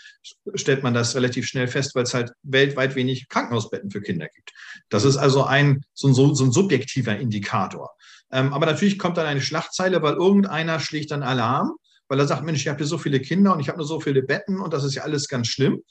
[0.54, 4.52] stellt man das relativ schnell fest, weil es halt weltweit wenig Krankenhausbetten für Kinder gibt.
[4.88, 7.90] Das ist also ein, so ein, so ein subjektiver Indikator.
[8.32, 11.76] Ähm, aber natürlich kommt dann eine Schlachtzeile, weil irgendeiner schlägt dann Alarm
[12.08, 14.00] weil er sagt, Mensch, ich habe hier so viele Kinder und ich habe nur so
[14.00, 15.82] viele Betten und das ist ja alles ganz schlimm.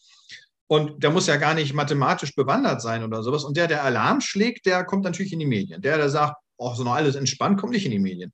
[0.68, 3.44] Und der muss ja gar nicht mathematisch bewandert sein oder sowas.
[3.44, 5.82] Und der, der Alarm schlägt, der kommt natürlich in die Medien.
[5.82, 8.32] Der, der sagt, oh, so noch alles entspannt, kommt nicht in die Medien.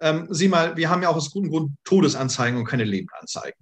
[0.00, 3.58] Ähm, sieh mal, wir haben ja auch aus gutem Grund Todesanzeigen und keine Lebenanzeigen.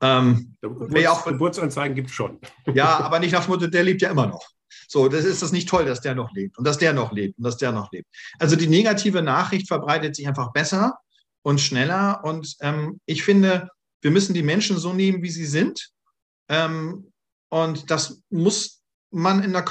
[0.00, 2.38] Ähm, Geburts auch, Geburtsanzeigen gibt es schon.
[2.72, 4.46] Ja, aber nicht nach dem Motto, der lebt ja immer noch.
[4.88, 7.38] So, das ist das nicht toll, dass der noch lebt und dass der noch lebt
[7.38, 8.08] und dass der noch lebt.
[8.38, 10.98] Also die negative Nachricht verbreitet sich einfach besser
[11.46, 12.24] und schneller.
[12.24, 15.90] Und ähm, ich finde, wir müssen die Menschen so nehmen, wie sie sind.
[16.48, 17.12] Ähm,
[17.50, 18.82] und das muss
[19.12, 19.64] man in der,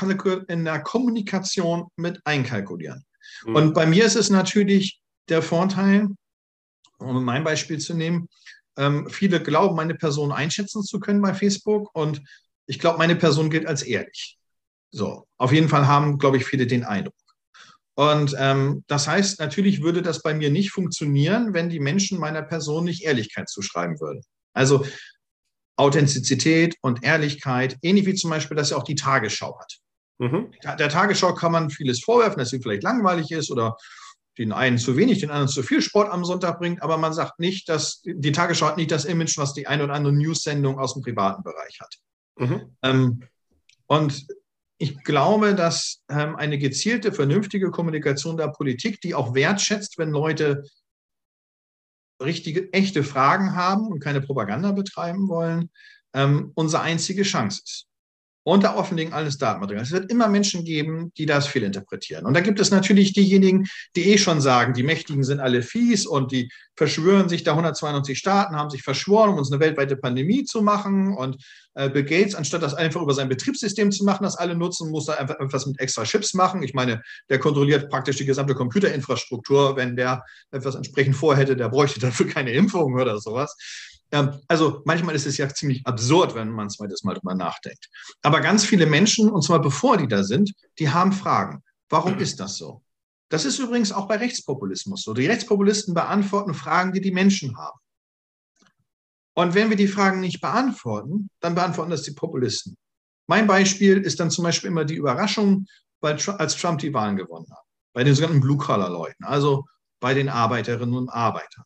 [0.47, 3.03] in der Kommunikation mit einkalkulieren.
[3.45, 3.55] Mhm.
[3.55, 6.07] Und bei mir ist es natürlich der Vorteil,
[6.97, 8.29] um mein Beispiel zu nehmen,
[8.77, 12.21] ähm, viele glauben, meine Person einschätzen zu können bei Facebook und
[12.67, 14.37] ich glaube, meine Person gilt als ehrlich.
[14.91, 17.15] So, auf jeden Fall haben, glaube ich, viele den Eindruck.
[17.95, 22.41] Und ähm, das heißt, natürlich würde das bei mir nicht funktionieren, wenn die Menschen meiner
[22.41, 24.21] Person nicht Ehrlichkeit zuschreiben würden.
[24.53, 24.85] Also
[25.77, 29.77] Authentizität und Ehrlichkeit, ähnlich wie zum Beispiel, dass ja auch die Tagesschau hat.
[30.17, 30.51] Mhm.
[30.63, 33.77] Der Tagesschau kann man vieles vorwerfen, dass sie vielleicht langweilig ist oder
[34.37, 37.39] den einen zu wenig, den anderen zu viel Sport am Sonntag bringt, aber man sagt
[37.39, 40.93] nicht, dass die Tagesschau hat nicht das Image, was die eine oder andere News-Sendung aus
[40.93, 41.95] dem privaten Bereich hat.
[42.37, 42.77] Mhm.
[42.81, 43.23] Ähm,
[43.87, 44.27] und
[44.77, 50.63] ich glaube, dass ähm, eine gezielte, vernünftige Kommunikation der Politik, die auch wertschätzt, wenn Leute
[52.21, 55.69] richtige, echte Fragen haben und keine Propaganda betreiben wollen,
[56.13, 57.87] ähm, unsere einzige Chance ist.
[58.47, 59.83] Unter Offenlegen alles Datenmaterial.
[59.83, 62.27] Es wird immer Menschen geben, die das fehlinterpretieren.
[62.27, 66.05] Und da gibt es natürlich diejenigen, die eh schon sagen, die Mächtigen sind alle fies
[66.05, 70.43] und die verschwören sich da 192 Staaten, haben sich verschworen, um uns eine weltweite Pandemie
[70.43, 71.17] zu machen.
[71.17, 74.91] Und äh, Bill Gates, anstatt das einfach über sein Betriebssystem zu machen, das alle nutzen,
[74.91, 76.61] muss da einfach etwas mit extra Chips machen.
[76.61, 79.75] Ich meine, der kontrolliert praktisch die gesamte Computerinfrastruktur.
[79.75, 83.57] Wenn der etwas entsprechend vorhätte, der bräuchte dafür keine Impfung oder sowas.
[84.11, 87.89] Ähm, also manchmal ist es ja ziemlich absurd, wenn man zweites Mal drüber nachdenkt.
[88.21, 91.63] Aber ganz viele Menschen, und zwar bevor die da sind, die haben Fragen.
[91.89, 92.81] Warum ist das so?
[93.29, 95.13] Das ist übrigens auch bei Rechtspopulismus so.
[95.13, 97.79] Die Rechtspopulisten beantworten Fragen, die die Menschen haben.
[99.33, 102.77] Und wenn wir die Fragen nicht beantworten, dann beantworten das die Populisten.
[103.27, 105.65] Mein Beispiel ist dann zum Beispiel immer die Überraschung,
[106.01, 107.63] als Trump die Wahlen gewonnen hat.
[107.93, 109.65] Bei den sogenannten Blue-Collar-Leuten, also
[109.99, 111.65] bei den Arbeiterinnen und Arbeitern.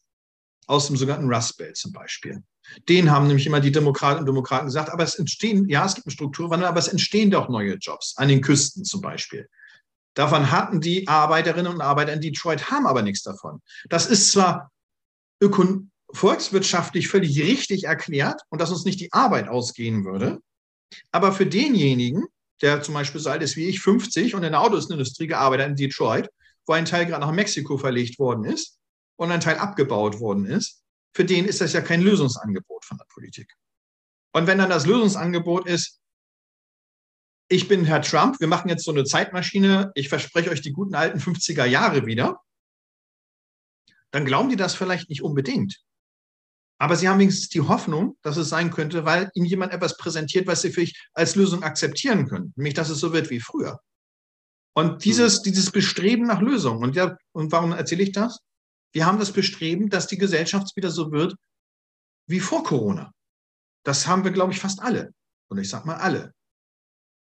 [0.69, 2.43] Aus dem sogenannten Rust Belt zum Beispiel.
[2.88, 6.05] Den haben nämlich immer die Demokraten und Demokraten gesagt, aber es entstehen, ja, es gibt
[6.05, 9.49] einen Strukturwandel, aber es entstehen doch neue Jobs, an den Küsten zum Beispiel.
[10.13, 13.63] Davon hatten die Arbeiterinnen und Arbeiter in Detroit, haben aber nichts davon.
[13.89, 14.69] Das ist zwar
[16.13, 20.38] volkswirtschaftlich völlig richtig erklärt und dass uns nicht die Arbeit ausgehen würde,
[21.12, 22.25] aber für denjenigen,
[22.62, 25.75] der zum Beispiel so alt ist wie ich, 50 und in der Autoindustrie gearbeitet in
[25.75, 26.29] Detroit,
[26.67, 28.78] wo ein Teil gerade nach Mexiko verlegt worden ist
[29.19, 30.82] und ein Teil abgebaut worden ist,
[31.13, 33.53] für den ist das ja kein Lösungsangebot von der Politik.
[34.34, 35.99] Und wenn dann das Lösungsangebot ist,
[37.49, 40.95] ich bin Herr Trump, wir machen jetzt so eine Zeitmaschine, ich verspreche euch die guten
[40.95, 42.39] alten 50er Jahre wieder,
[44.12, 45.84] dann glauben die das vielleicht nicht unbedingt.
[46.77, 50.47] Aber sie haben wenigstens die Hoffnung, dass es sein könnte, weil ihnen jemand etwas präsentiert,
[50.47, 52.53] was sie für sich als Lösung akzeptieren können.
[52.55, 53.82] Nämlich, dass es so wird wie früher.
[54.73, 56.82] Und dieses, dieses Bestreben nach Lösungen.
[56.82, 58.39] Und, ja, und warum erzähle ich das?
[58.93, 61.36] Wir haben das Bestreben, dass die Gesellschaft wieder so wird
[62.28, 63.12] wie vor Corona.
[63.84, 65.13] Das haben wir, glaube ich, fast alle.
[65.49, 66.34] Und ich sage mal alle.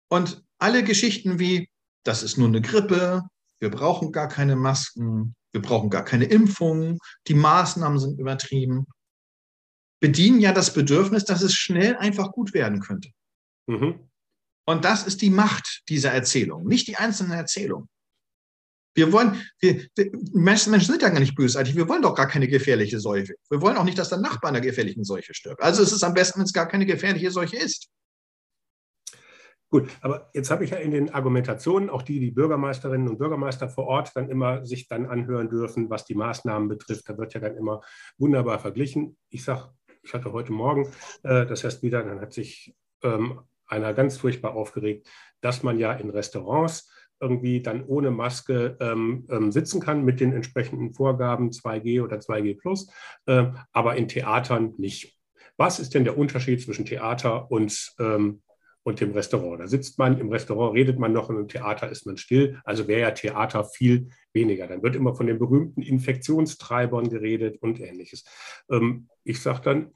[0.09, 1.69] Und alle Geschichten wie,
[2.05, 3.23] das ist nur eine Grippe,
[3.61, 6.99] wir brauchen gar keine Masken, wir brauchen gar keine Impfungen,
[7.29, 8.87] die Maßnahmen sind übertrieben,
[10.01, 13.11] bedienen ja das Bedürfnis, dass es schnell einfach gut werden könnte.
[13.67, 14.11] Mhm.
[14.67, 17.89] Und das ist die Macht dieser Erzählung, nicht die einzelnen Erzählungen.
[18.95, 19.87] Wir wollen, wir,
[20.33, 21.75] Menschen, Menschen sind ja gar nicht bösartig.
[21.77, 23.35] Wir wollen doch gar keine gefährliche Seuche.
[23.51, 25.63] Wir wollen auch nicht, dass der Nachbar einer gefährlichen Seuche stirbt.
[25.63, 27.91] Also es ist am besten, wenn es gar keine gefährliche Seuche ist.
[29.71, 33.69] Gut, aber jetzt habe ich ja in den Argumentationen, auch die die Bürgermeisterinnen und Bürgermeister
[33.69, 37.09] vor Ort dann immer sich dann anhören dürfen, was die Maßnahmen betrifft.
[37.09, 37.81] Da wird ja dann immer
[38.17, 39.17] wunderbar verglichen.
[39.31, 40.93] Ich sage, ich hatte heute Morgen
[41.25, 45.09] äh, das heißt wieder, dann hat sich ähm, einer ganz furchtbar aufgeregt,
[45.41, 46.89] dass man ja in Restaurants
[47.25, 52.59] irgendwie dann ohne Maske ähm, ähm, sitzen kann mit den entsprechenden Vorgaben 2G oder 2G
[52.59, 52.91] plus,
[53.27, 55.19] äh, aber in Theatern nicht.
[55.57, 58.43] Was ist denn der Unterschied zwischen Theater und, ähm,
[58.83, 59.61] und dem Restaurant?
[59.61, 62.61] Da sitzt man, im Restaurant redet man noch und im Theater ist man still.
[62.65, 64.67] Also wäre ja Theater viel weniger.
[64.67, 68.25] Dann wird immer von den berühmten Infektionstreibern geredet und ähnliches.
[68.71, 69.91] Ähm, ich sage dann,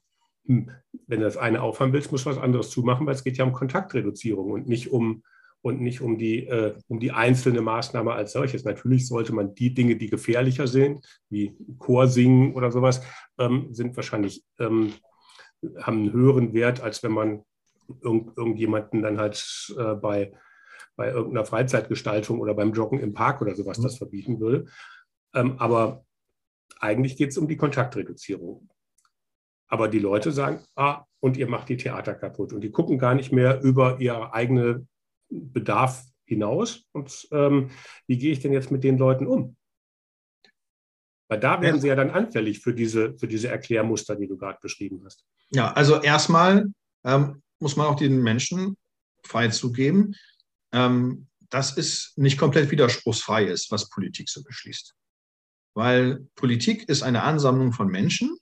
[0.47, 0.71] hm,
[1.07, 3.45] wenn du das eine aufhören willst, musst du was anderes zumachen, weil es geht ja
[3.45, 5.23] um Kontaktreduzierung und nicht um
[5.62, 8.64] und nicht um die, äh, um die einzelne Maßnahme als solches.
[8.64, 13.03] Natürlich sollte man die Dinge, die gefährlicher sind, wie Chorsingen oder sowas,
[13.38, 14.92] ähm, sind wahrscheinlich, ähm,
[15.81, 17.42] haben einen höheren Wert, als wenn man
[18.03, 20.33] irgend, irgendjemanden dann halt äh, bei,
[20.97, 23.83] bei irgendeiner Freizeitgestaltung oder beim Joggen im Park oder sowas mhm.
[23.83, 24.66] das verbieten würde.
[25.35, 26.05] Ähm, aber
[26.81, 28.68] eigentlich geht es um die Kontaktreduzierung.
[29.66, 32.53] Aber die Leute sagen, ah, und ihr macht die Theater kaputt.
[32.53, 34.87] Und die gucken gar nicht mehr über ihre eigene
[35.31, 37.71] Bedarf hinaus und ähm,
[38.07, 39.57] wie gehe ich denn jetzt mit den Leuten um?
[41.29, 44.59] Weil da werden sie ja dann anfällig für diese, für diese Erklärmuster, die du gerade
[44.62, 45.27] beschrieben hast.
[45.51, 46.67] Ja, also erstmal
[47.05, 48.77] ähm, muss man auch den Menschen
[49.25, 50.14] frei zugeben,
[50.73, 54.95] ähm, dass es nicht komplett widerspruchsfrei ist, was Politik so beschließt.
[55.75, 58.37] Weil Politik ist eine Ansammlung von Menschen,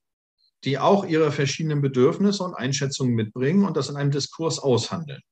[0.64, 5.22] die auch ihre verschiedenen Bedürfnisse und Einschätzungen mitbringen und das in einem Diskurs aushandeln.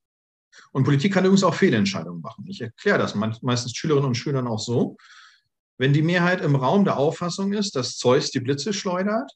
[0.73, 2.47] Und Politik kann übrigens auch Fehlentscheidungen machen.
[2.49, 4.97] Ich erkläre das meistens Schülerinnen und Schülern auch so.
[5.79, 9.33] Wenn die Mehrheit im Raum der Auffassung ist, dass Zeus die Blitze schleudert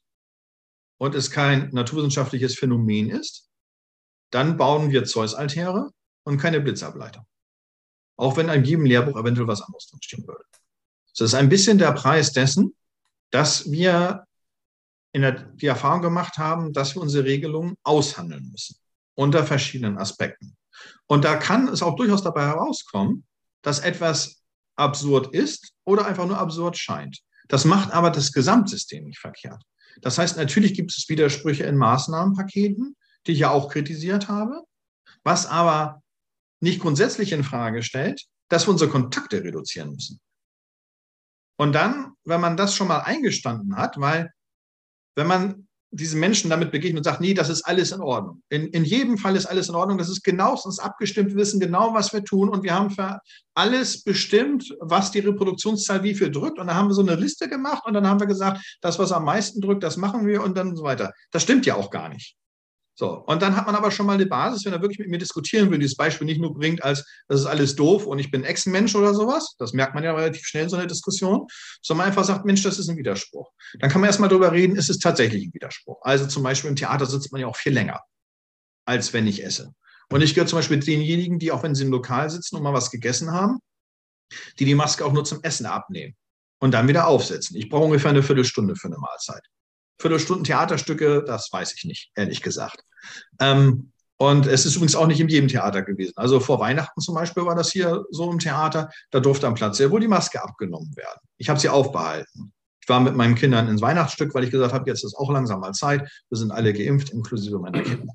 [0.97, 3.49] und es kein naturwissenschaftliches Phänomen ist,
[4.31, 5.91] dann bauen wir Zeus-Altäre
[6.23, 7.25] und keine Blitzableiter.
[8.15, 10.43] Auch wenn in jedem Lehrbuch eventuell was anderes drinstehen würde.
[11.17, 12.75] Das ist ein bisschen der Preis dessen,
[13.31, 14.25] dass wir
[15.11, 18.75] in der, die Erfahrung gemacht haben, dass wir unsere Regelungen aushandeln müssen
[19.15, 20.55] unter verschiedenen Aspekten.
[21.07, 23.25] Und da kann es auch durchaus dabei herauskommen,
[23.61, 24.43] dass etwas
[24.75, 27.19] absurd ist oder einfach nur absurd scheint.
[27.47, 29.61] Das macht aber das Gesamtsystem nicht verkehrt.
[30.01, 32.95] Das heißt, natürlich gibt es Widersprüche in Maßnahmenpaketen,
[33.27, 34.63] die ich ja auch kritisiert habe,
[35.23, 36.01] was aber
[36.61, 40.19] nicht grundsätzlich in Frage stellt, dass wir unsere Kontakte reduzieren müssen.
[41.57, 44.31] Und dann, wenn man das schon mal eingestanden hat, weil
[45.15, 48.41] wenn man diesen Menschen damit begegnet und sagt, nee, das ist alles in Ordnung.
[48.49, 49.97] In, in jedem Fall ist alles in Ordnung.
[49.97, 51.29] Das ist genauestens abgestimmt.
[51.31, 52.49] Wir wissen genau, was wir tun.
[52.49, 53.19] Und wir haben für
[53.55, 56.59] alles bestimmt, was die Reproduktionszahl wie viel drückt.
[56.59, 59.11] Und dann haben wir so eine Liste gemacht und dann haben wir gesagt, das, was
[59.11, 61.11] am meisten drückt, das machen wir und dann so weiter.
[61.31, 62.35] Das stimmt ja auch gar nicht.
[62.99, 65.19] So, und dann hat man aber schon mal eine Basis, wenn er wirklich mit mir
[65.19, 68.43] diskutieren will, dieses Beispiel nicht nur bringt, als das ist alles doof und ich bin
[68.43, 71.47] Echsenmensch oder sowas, das merkt man ja relativ schnell in so einer Diskussion,
[71.81, 73.49] sondern einfach sagt, Mensch, das ist ein Widerspruch.
[73.79, 76.01] Dann kann man erstmal darüber reden, ist es tatsächlich ein Widerspruch.
[76.01, 78.01] Also zum Beispiel im Theater sitzt man ja auch viel länger,
[78.85, 79.73] als wenn ich esse.
[80.11, 82.73] Und ich gehöre zum Beispiel denjenigen, die auch wenn sie im Lokal sitzen und mal
[82.73, 83.59] was gegessen haben,
[84.59, 86.17] die die Maske auch nur zum Essen abnehmen
[86.59, 87.55] und dann wieder aufsetzen.
[87.55, 89.43] Ich brauche ungefähr eine Viertelstunde für eine Mahlzeit.
[89.99, 92.83] Viertelstunden Theaterstücke, das weiß ich nicht, ehrlich gesagt.
[93.39, 96.13] Ähm, und es ist übrigens auch nicht in jedem Theater gewesen.
[96.17, 98.89] Also vor Weihnachten zum Beispiel war das hier so im Theater.
[99.11, 101.19] Da durfte am Platz sehr wohl die Maske abgenommen werden.
[101.37, 102.51] Ich habe sie aufbehalten.
[102.81, 105.61] Ich war mit meinen Kindern ins Weihnachtsstück, weil ich gesagt habe, jetzt ist auch langsam
[105.61, 106.09] mal Zeit.
[106.29, 108.13] Wir sind alle geimpft, inklusive meiner Kinder.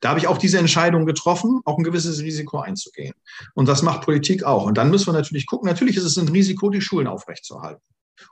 [0.00, 3.14] Da habe ich auch diese Entscheidung getroffen, auch ein gewisses Risiko einzugehen.
[3.54, 4.64] Und das macht Politik auch.
[4.64, 7.82] Und dann müssen wir natürlich gucken, natürlich ist es ein Risiko, die Schulen aufrechtzuerhalten.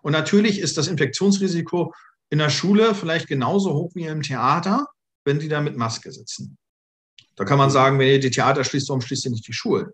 [0.02, 1.92] Und natürlich ist das Infektionsrisiko
[2.32, 4.86] in der Schule vielleicht genauso hoch wie im Theater,
[5.26, 6.56] wenn die da mit Maske sitzen.
[7.36, 9.88] Da kann man sagen, wenn ihr die Theater schließt, warum schließt ihr nicht die Schulen?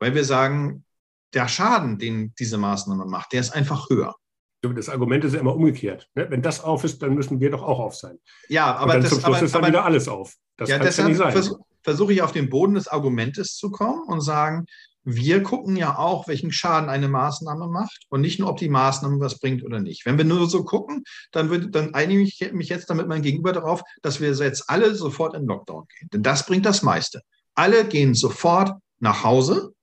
[0.00, 0.86] Weil wir sagen,
[1.34, 4.14] der Schaden, den diese Maßnahme macht, der ist einfach höher.
[4.62, 6.08] Das Argument ist ja immer umgekehrt.
[6.14, 6.30] Ne?
[6.30, 8.18] Wenn das auf ist, dann müssen wir doch auch auf sein.
[8.48, 10.34] Ja, aber das, zum Schluss aber, ist dann aber, wieder alles auf.
[10.56, 14.22] Das ja, deshalb ja versuche versuch ich auf den Boden des Argumentes zu kommen und
[14.22, 14.64] sagen,
[15.04, 19.20] wir gucken ja auch, welchen Schaden eine Maßnahme macht und nicht nur, ob die Maßnahme
[19.20, 20.06] was bringt oder nicht.
[20.06, 23.52] Wenn wir nur so gucken, dann, würde, dann einige ich mich jetzt damit mein Gegenüber
[23.52, 26.08] darauf, dass wir jetzt alle sofort in Lockdown gehen.
[26.12, 27.20] Denn das bringt das meiste.
[27.54, 29.74] Alle gehen sofort nach Hause,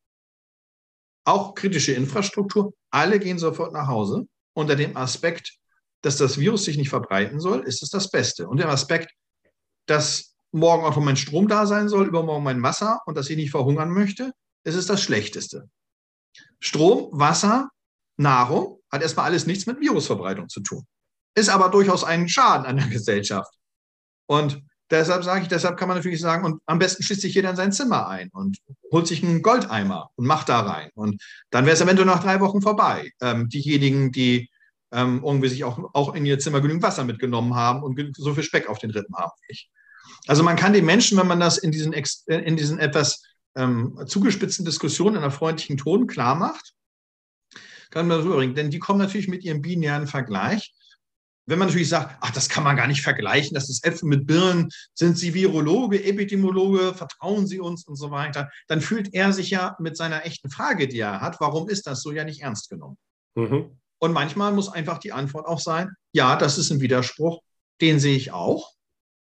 [1.23, 4.27] auch kritische Infrastruktur, alle gehen sofort nach Hause.
[4.53, 5.53] Unter dem Aspekt,
[6.01, 8.49] dass das Virus sich nicht verbreiten soll, ist es das Beste.
[8.49, 9.13] Und der Aspekt,
[9.85, 13.51] dass morgen auch mein Strom da sein soll, übermorgen mein Wasser und dass ich nicht
[13.51, 15.69] verhungern möchte, es ist das Schlechteste.
[16.59, 17.69] Strom, Wasser,
[18.17, 20.85] Nahrung hat erstmal alles nichts mit Virusverbreitung zu tun.
[21.35, 23.53] Ist aber durchaus ein Schaden an der Gesellschaft.
[24.27, 27.49] Und deshalb sage ich, deshalb kann man natürlich sagen, und am besten schließt sich jeder
[27.49, 28.57] in sein Zimmer ein und
[28.91, 30.89] holt sich einen Goldeimer und macht da rein.
[30.93, 33.11] Und dann wäre es eventuell nach drei Wochen vorbei.
[33.21, 34.49] Ähm, diejenigen, die
[34.91, 38.43] ähm, irgendwie sich auch, auch in ihr Zimmer genügend Wasser mitgenommen haben und so viel
[38.43, 39.71] Speck auf den Rippen haben wie ich.
[40.27, 43.23] Also man kann den Menschen, wenn man das in diesen, in diesen etwas
[43.55, 46.73] ähm, zugespitzten Diskussion in einer freundlichen Ton klar macht,
[47.89, 48.55] kann man das rüberbringen.
[48.55, 50.73] Denn die kommen natürlich mit ihrem binären Vergleich.
[51.47, 54.27] Wenn man natürlich sagt, ach, das kann man gar nicht vergleichen, das ist Äpfel mit
[54.27, 59.49] Birnen, sind Sie Virologe, Epidemiologe, vertrauen Sie uns und so weiter, dann fühlt er sich
[59.49, 62.69] ja mit seiner echten Frage, die er hat, warum ist das so, ja nicht ernst
[62.69, 62.97] genommen.
[63.35, 63.77] Mhm.
[63.99, 67.41] Und manchmal muss einfach die Antwort auch sein, ja, das ist ein Widerspruch,
[67.81, 68.71] den sehe ich auch.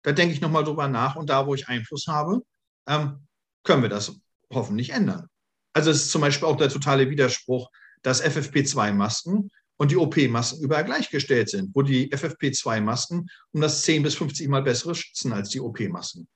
[0.02, 2.42] Da denke ich nochmal drüber nach und da, wo ich Einfluss habe,
[2.86, 3.26] ähm,
[3.62, 4.12] können wir das
[4.52, 5.28] hoffentlich ändern.
[5.72, 7.70] Also es ist zum Beispiel auch der totale Widerspruch,
[8.02, 14.14] dass FFP2-Masken und die OP-Masken überall gleichgestellt sind, wo die FFP2-Masken um das 10 bis
[14.14, 16.28] 50 Mal bessere schützen als die OP-Masken.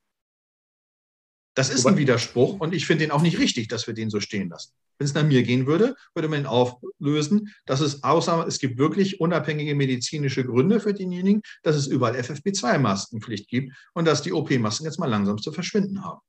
[1.56, 4.18] Das ist ein Widerspruch und ich finde den auch nicht richtig, dass wir den so
[4.18, 4.72] stehen lassen.
[4.98, 8.78] Wenn es nach mir gehen würde, würde man ihn auflösen, dass es außer, es gibt
[8.78, 14.86] wirklich unabhängige medizinische Gründe für denjenigen, dass es überall FFP2-Maskenpflicht gibt und dass die OP-Masken
[14.86, 16.20] jetzt mal langsam zu verschwinden haben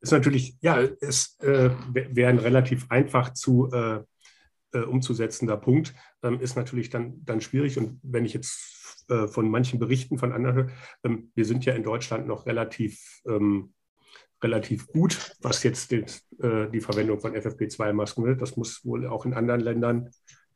[0.00, 4.00] ist natürlich, ja, es äh, wäre ein relativ einfach zu äh,
[4.72, 7.78] äh, umzusetzender Punkt, ähm, ist natürlich dann, dann schwierig.
[7.78, 10.70] Und wenn ich jetzt äh, von manchen Berichten von anderen,
[11.04, 13.74] ähm, wir sind ja in Deutschland noch relativ, ähm,
[14.42, 16.04] relativ gut, was jetzt den,
[16.40, 18.40] äh, die Verwendung von FFP2-Masken wird.
[18.40, 20.10] Das muss wohl auch in anderen Ländern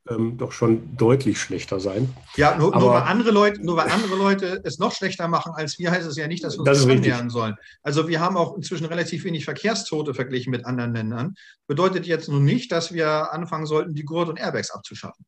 [0.08, 2.14] ähm, doch schon deutlich schlechter sein.
[2.36, 5.78] Ja, nur, nur, weil andere Leute, nur weil andere Leute es noch schlechter machen als
[5.78, 7.56] wir, heißt es ja nicht, dass wir uns das annähern sollen.
[7.82, 11.34] Also wir haben auch inzwischen relativ wenig Verkehrstote verglichen mit anderen Ländern.
[11.66, 15.24] Bedeutet jetzt nun nicht, dass wir anfangen sollten, die Gurt und Airbags abzuschaffen.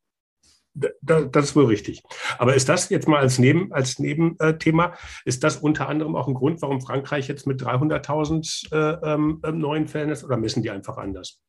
[1.01, 2.03] Das ist wohl richtig.
[2.37, 4.93] Aber ist das jetzt mal als, Neben, als Nebenthema,
[5.25, 9.87] ist das unter anderem auch ein Grund, warum Frankreich jetzt mit 300.000 äh, ähm, neuen
[9.87, 11.39] Fällen ist oder messen die einfach anders?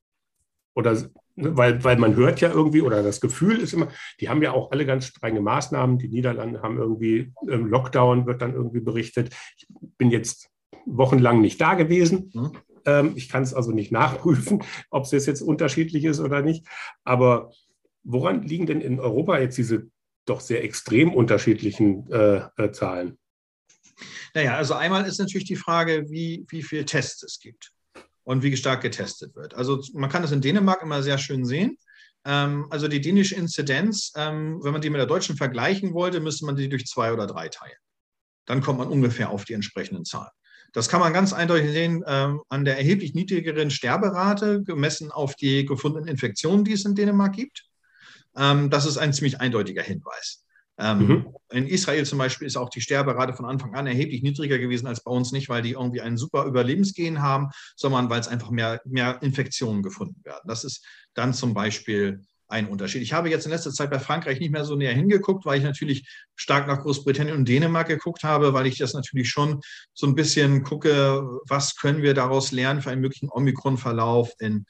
[0.79, 0.95] Oder
[1.35, 3.89] ne, weil, weil man hört ja irgendwie, oder das Gefühl ist immer,
[4.21, 5.99] die haben ja auch alle ganz strenge Maßnahmen.
[5.99, 9.35] Die Niederlande haben irgendwie ähm, Lockdown, wird dann irgendwie berichtet.
[9.57, 9.67] Ich
[9.99, 10.51] bin jetzt
[10.87, 12.31] wochenlang nicht da gewesen.
[12.33, 12.53] Mhm.
[12.87, 16.65] Ähm, ich kann es also nicht nachprüfen, ob es jetzt unterschiedlich ist oder nicht.
[17.03, 17.51] Aber
[18.05, 19.91] woran liegen denn in Europa jetzt diese
[20.27, 23.19] doch sehr extrem unterschiedlichen äh, äh, Zahlen?
[24.33, 27.73] Naja, also einmal ist natürlich die Frage, wie, wie viele Tests es gibt
[28.29, 29.55] und wie stark getestet wird.
[29.55, 31.79] Also man kann das in Dänemark immer sehr schön sehen.
[32.27, 36.45] Ähm, also die dänische Inzidenz, ähm, wenn man die mit der deutschen vergleichen wollte, müsste
[36.45, 37.79] man die durch zwei oder drei teilen.
[38.45, 40.29] Dann kommt man ungefähr auf die entsprechenden Zahlen.
[40.75, 45.65] Das kann man ganz eindeutig sehen ähm, an der erheblich niedrigeren Sterberate, gemessen auf die
[45.65, 47.65] gefundenen Infektionen, die es in Dänemark gibt.
[48.35, 50.45] das ist ein ziemlich eindeutiger Hinweis.
[50.79, 51.35] Ähm, mhm.
[51.51, 55.03] In Israel zum Beispiel ist auch die Sterberate von Anfang an erheblich niedriger gewesen als
[55.03, 58.81] bei uns, nicht weil die irgendwie einen super Überlebensgehen haben, sondern weil es einfach mehr,
[58.85, 60.45] mehr Infektionen gefunden werden.
[60.47, 63.03] Das ist dann zum Beispiel ein Unterschied.
[63.03, 65.65] Ich habe jetzt in letzter Zeit bei Frankreich nicht mehr so näher hingeguckt, weil ich
[65.65, 69.61] natürlich stark nach Großbritannien und Dänemark geguckt habe, weil ich das natürlich schon
[69.93, 74.65] so ein bisschen gucke, was können wir daraus lernen für einen möglichen Omikron-Verlauf in,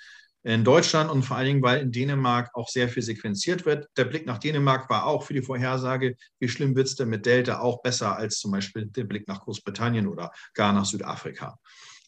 [0.55, 3.89] in Deutschland und vor allen Dingen, weil in Dänemark auch sehr viel sequenziert wird.
[3.97, 7.27] Der Blick nach Dänemark war auch für die Vorhersage, wie schlimm wird es denn mit
[7.27, 11.59] Delta, auch besser als zum Beispiel der Blick nach Großbritannien oder gar nach Südafrika.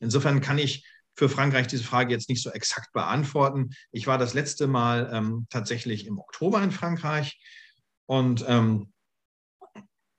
[0.01, 3.70] Insofern kann ich für Frankreich diese Frage jetzt nicht so exakt beantworten.
[3.93, 7.38] Ich war das letzte Mal ähm, tatsächlich im Oktober in Frankreich
[8.07, 8.93] und ähm,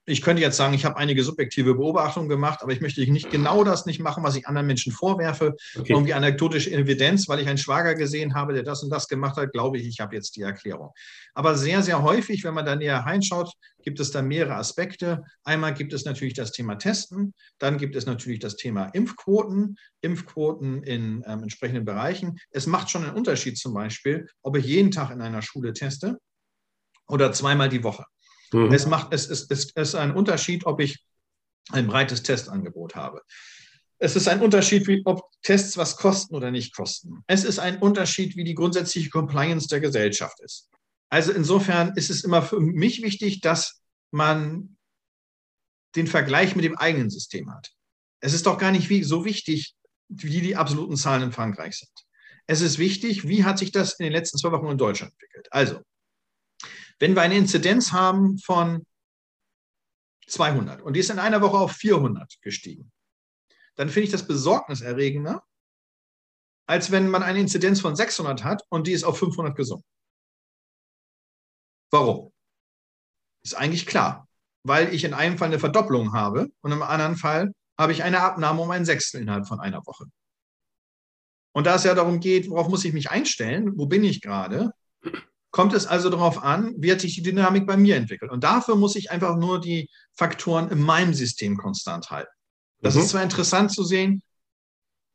[0.06, 3.64] ich könnte jetzt sagen, ich habe einige subjektive Beobachtungen gemacht, aber ich möchte nicht genau
[3.64, 5.56] das nicht machen, was ich anderen Menschen vorwerfe.
[5.76, 5.94] Okay.
[5.94, 9.52] Irgendwie anekdotische Evidenz, weil ich einen Schwager gesehen habe, der das und das gemacht hat,
[9.52, 10.92] glaube ich, ich habe jetzt die Erklärung.
[11.36, 15.24] Aber sehr, sehr häufig, wenn man da näher reinschaut, gibt es da mehrere Aspekte.
[15.44, 20.84] Einmal gibt es natürlich das Thema Testen, dann gibt es natürlich das Thema Impfquoten, Impfquoten
[20.84, 22.38] in ähm, entsprechenden Bereichen.
[22.50, 26.18] Es macht schon einen Unterschied zum Beispiel, ob ich jeden Tag in einer Schule teste
[27.08, 28.06] oder zweimal die Woche.
[28.54, 28.72] Mhm.
[28.72, 31.04] Es, macht, es, es, es ist ein Unterschied, ob ich
[31.72, 33.22] ein breites Testangebot habe.
[34.00, 37.24] Es ist ein Unterschied, wie, ob Tests was kosten oder nicht kosten.
[37.28, 40.70] Es ist ein Unterschied, wie die grundsätzliche Compliance der Gesellschaft ist.
[41.10, 43.82] Also insofern ist es immer für mich wichtig, dass
[44.12, 44.78] man
[45.96, 47.72] den Vergleich mit dem eigenen System hat.
[48.22, 49.76] Es ist doch gar nicht wie, so wichtig,
[50.08, 51.92] wie die absoluten Zahlen in Frankreich sind.
[52.48, 55.48] Es ist wichtig, wie hat sich das in den letzten zwei Wochen in Deutschland entwickelt.
[55.52, 55.82] Also,
[57.02, 58.86] wenn wir eine Inzidenz haben von
[60.28, 62.92] 200 und die ist in einer Woche auf 400 gestiegen,
[63.76, 65.44] dann finde ich das besorgniserregender,
[66.68, 69.88] als wenn man eine Inzidenz von 600 hat und die ist auf 500 gesunken.
[71.90, 72.32] Warum?
[73.44, 74.28] Ist eigentlich klar,
[74.64, 78.22] weil ich in einem Fall eine Verdopplung habe und im anderen Fall habe ich eine
[78.22, 80.06] Abnahme um ein Sechstel innerhalb von einer Woche.
[81.54, 84.72] Und da es ja darum geht, worauf muss ich mich einstellen, wo bin ich gerade,
[85.52, 88.32] kommt es also darauf an, wie hat sich die Dynamik bei mir entwickelt.
[88.32, 92.32] Und dafür muss ich einfach nur die Faktoren in meinem System konstant halten.
[92.80, 93.02] Das mhm.
[93.02, 94.24] ist zwar interessant zu sehen,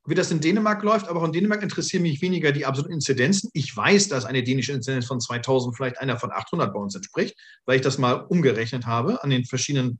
[0.06, 3.50] wie das in Dänemark läuft, aber auch in Dänemark interessieren mich weniger die absoluten Inzidenzen.
[3.54, 7.36] Ich weiß, dass eine dänische Inzidenz von 2000 vielleicht einer von 800 bei uns entspricht,
[7.64, 9.98] weil ich das mal umgerechnet habe an den verschiedenen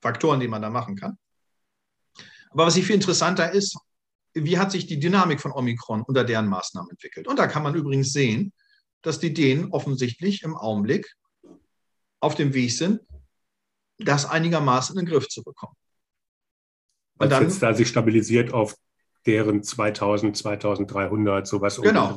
[0.00, 1.18] Faktoren, die man da machen kann.
[2.50, 3.76] Aber was ich viel interessanter ist,
[4.34, 7.26] wie hat sich die Dynamik von Omikron unter deren Maßnahmen entwickelt?
[7.26, 8.52] Und da kann man übrigens sehen,
[9.02, 11.14] dass die Dänen offensichtlich im Augenblick
[12.20, 13.00] auf dem Weg sind,
[13.98, 15.74] das einigermaßen in den Griff zu bekommen.
[17.18, 18.76] Und dann, jetzt da sich stabilisiert auf
[19.26, 22.14] deren 2000, 2300, sowas genau.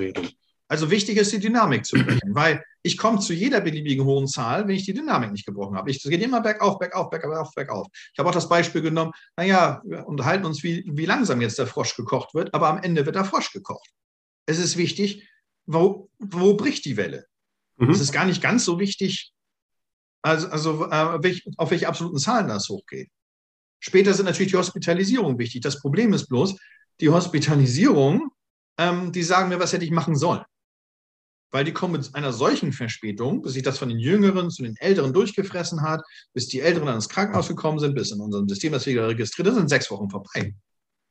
[0.68, 4.68] Also wichtig ist, die Dynamik zu brechen, weil ich komme zu jeder beliebigen hohen Zahl,
[4.68, 5.92] wenn ich die Dynamik nicht gebrochen habe.
[5.92, 7.88] Es geht immer bergauf, bergauf, bergauf, bergauf.
[7.94, 11.68] Ich habe auch das Beispiel genommen, naja, wir unterhalten uns, wie, wie langsam jetzt der
[11.68, 13.92] Frosch gekocht wird, aber am Ende wird der Frosch gekocht.
[14.48, 15.28] Es ist wichtig,
[15.66, 17.26] wo, wo bricht die Welle?
[17.78, 17.90] Mhm.
[17.90, 19.34] Es ist gar nicht ganz so wichtig,
[20.22, 23.10] also, also äh, auf welche absoluten Zahlen das hochgeht.
[23.80, 25.62] Später sind natürlich die Hospitalisierungen wichtig.
[25.62, 26.56] Das Problem ist bloß,
[27.00, 28.32] die Hospitalisierung,
[28.80, 30.44] ähm, die sagen mir, was hätte ich machen sollen.
[31.52, 34.76] Weil die kommen mit einer solchen Verspätung, bis sich das von den Jüngeren zu den
[34.78, 36.02] Älteren durchgefressen hat,
[36.34, 39.56] bis die Älteren ans Krankenhaus gekommen sind, bis in unserem System das wieder registriert ist,
[39.56, 40.56] sind sechs Wochen vorbei.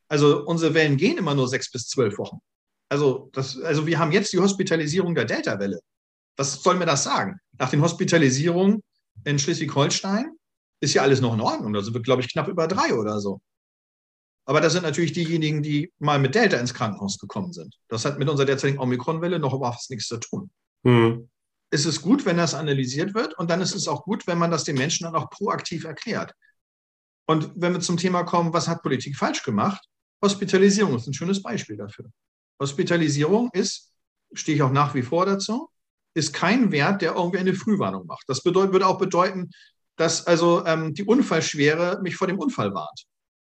[0.09, 2.39] Also unsere Wellen gehen immer nur sechs bis zwölf Wochen.
[2.89, 5.81] Also, das, also wir haben jetzt die Hospitalisierung der Delta-Welle.
[6.37, 7.39] Was soll mir das sagen?
[7.59, 8.83] Nach den Hospitalisierungen
[9.25, 10.37] in Schleswig-Holstein
[10.81, 11.73] ist ja alles noch in Ordnung.
[11.73, 13.41] Da sind wir, glaube ich, knapp über drei oder so.
[14.47, 17.75] Aber das sind natürlich diejenigen, die mal mit Delta ins Krankenhaus gekommen sind.
[17.89, 20.51] Das hat mit unserer derzeitigen Omikron-Welle noch überhaupt nichts zu tun.
[20.83, 21.31] Mhm.
[21.71, 24.51] Es ist gut, wenn das analysiert wird und dann ist es auch gut, wenn man
[24.51, 26.33] das den Menschen dann auch proaktiv erklärt.
[27.27, 29.83] Und wenn wir zum Thema kommen, was hat Politik falsch gemacht?
[30.23, 32.11] Hospitalisierung ist ein schönes Beispiel dafür.
[32.61, 33.93] Hospitalisierung ist,
[34.33, 35.69] stehe ich auch nach wie vor dazu,
[36.15, 38.25] ist kein Wert, der irgendwie eine Frühwarnung macht.
[38.29, 39.51] Das bedeutet, würde auch bedeuten,
[39.97, 43.05] dass also ähm, die Unfallschwere mich vor dem Unfall warnt.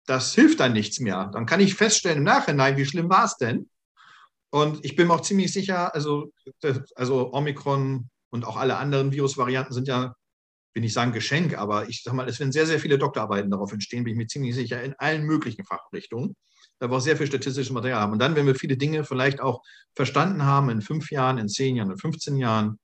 [0.05, 1.29] Das hilft dann nichts mehr.
[1.33, 3.69] Dann kann ich feststellen im Nachhinein, wie schlimm war es denn?
[4.49, 6.31] Und ich bin mir auch ziemlich sicher, also,
[6.95, 10.15] also Omikron und auch alle anderen Virusvarianten sind ja,
[10.73, 13.71] will ich sagen Geschenk, aber ich sage mal, es werden sehr, sehr viele Doktorarbeiten darauf
[13.71, 16.35] entstehen, bin ich mir ziemlich sicher, in allen möglichen Fachrichtungen
[16.83, 18.11] da wir auch sehr viel statistisches Material haben.
[18.11, 19.63] Und dann, wenn wir viele Dinge vielleicht auch
[19.95, 22.77] verstanden haben, in fünf Jahren, in zehn Jahren, in 15 Jahren,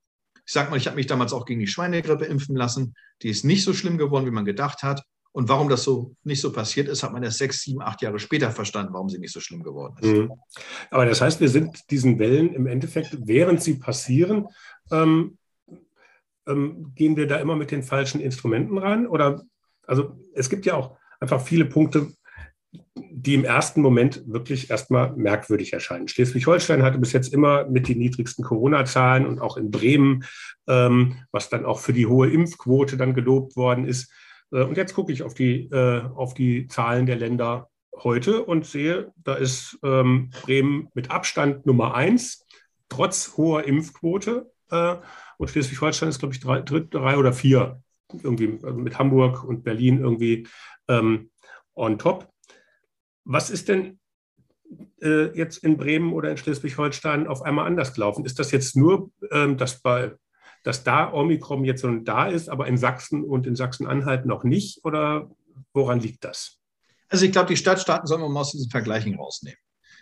[0.45, 3.43] ich sage mal, ich habe mich damals auch gegen die Schweinegrippe impfen lassen, die ist
[3.43, 5.03] nicht so schlimm geworden, wie man gedacht hat.
[5.33, 8.19] Und warum das so nicht so passiert ist, hat man erst sechs, sieben, acht Jahre
[8.19, 10.09] später verstanden, warum sie nicht so schlimm geworden ist.
[10.09, 10.31] Mhm.
[10.91, 14.47] Aber das heißt, wir sind diesen Wellen im Endeffekt, während sie passieren,
[14.91, 15.37] ähm,
[16.47, 19.07] ähm, gehen wir da immer mit den falschen Instrumenten ran?
[19.07, 19.43] Oder
[19.85, 22.13] also es gibt ja auch einfach viele Punkte,
[23.21, 26.07] die im ersten Moment wirklich erstmal merkwürdig erscheinen.
[26.07, 30.23] Schleswig-Holstein hatte bis jetzt immer mit den niedrigsten Corona-Zahlen und auch in Bremen,
[30.67, 34.11] ähm, was dann auch für die hohe Impfquote dann gelobt worden ist.
[34.51, 38.65] Äh, und jetzt gucke ich auf die, äh, auf die Zahlen der Länder heute und
[38.65, 42.45] sehe, da ist ähm, Bremen mit Abstand Nummer eins,
[42.87, 44.49] trotz hoher Impfquote.
[44.71, 44.95] Äh,
[45.37, 47.81] und Schleswig-Holstein ist, glaube ich, drei, drei oder vier,
[48.23, 50.47] irgendwie also mit Hamburg und Berlin irgendwie
[50.87, 51.31] ähm,
[51.75, 52.28] on top.
[53.25, 53.99] Was ist denn
[55.01, 58.25] äh, jetzt in Bremen oder in Schleswig-Holstein auf einmal anders gelaufen?
[58.25, 60.13] Ist das jetzt nur, ähm, dass, bei,
[60.63, 64.83] dass da Omikron jetzt schon da ist, aber in Sachsen und in Sachsen-Anhalt noch nicht?
[64.83, 65.29] Oder
[65.73, 66.59] woran liegt das?
[67.09, 69.59] Also ich glaube, die Stadtstaaten sollen wir mal aus diesen Vergleichen rausnehmen.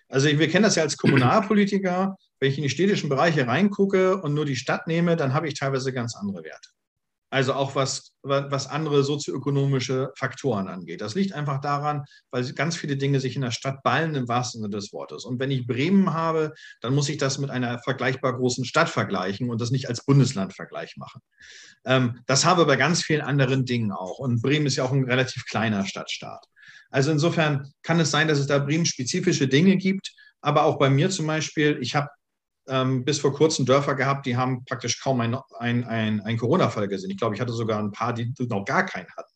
[0.10, 2.16] Also wir kennen das ja als Kommunalpolitiker.
[2.40, 5.56] Wenn ich in die städtischen Bereiche reingucke und nur die Stadt nehme, dann habe ich
[5.56, 6.70] teilweise ganz andere Werte.
[7.30, 11.02] Also auch was, was andere sozioökonomische Faktoren angeht.
[11.02, 14.62] Das liegt einfach daran, weil ganz viele Dinge sich in der Stadt ballen im wahrsten
[14.62, 15.26] Sinne des Wortes.
[15.26, 19.50] Und wenn ich Bremen habe, dann muss ich das mit einer vergleichbar großen Stadt vergleichen
[19.50, 21.22] und das nicht als Bundeslandvergleich machen.
[21.86, 24.20] Ähm, das habe bei ganz vielen anderen Dingen auch.
[24.20, 26.46] Und Bremen ist ja auch ein relativ kleiner Stadtstaat.
[26.90, 30.14] Also insofern kann es sein, dass es da Bremen-spezifische Dinge gibt.
[30.40, 32.08] Aber auch bei mir zum Beispiel, ich habe
[32.68, 37.10] ähm, bis vor kurzem Dörfer gehabt, die haben praktisch kaum einen ein, ein Corona-Fall gesehen.
[37.10, 39.34] Ich glaube, ich hatte sogar ein paar, die noch gar keinen hatten.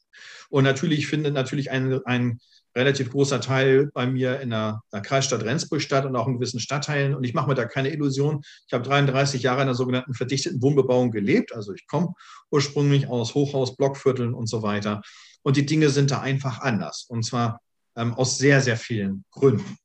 [0.50, 2.40] Und natürlich findet natürlich ein, ein
[2.76, 6.60] relativ großer Teil bei mir in der, der, Kreisstadt Rendsburg statt und auch in gewissen
[6.60, 7.16] Stadtteilen.
[7.16, 8.42] Und ich mache mir da keine Illusion.
[8.68, 11.54] Ich habe 33 Jahre in der sogenannten verdichteten Wohnbebauung gelebt.
[11.54, 12.14] Also ich komme
[12.50, 15.02] ursprünglich aus Hochhaus, Blockvierteln und so weiter.
[15.44, 17.06] Und die Dinge sind da einfach anders.
[17.08, 17.62] Und zwar
[17.96, 19.78] ähm, aus sehr, sehr vielen Gründen.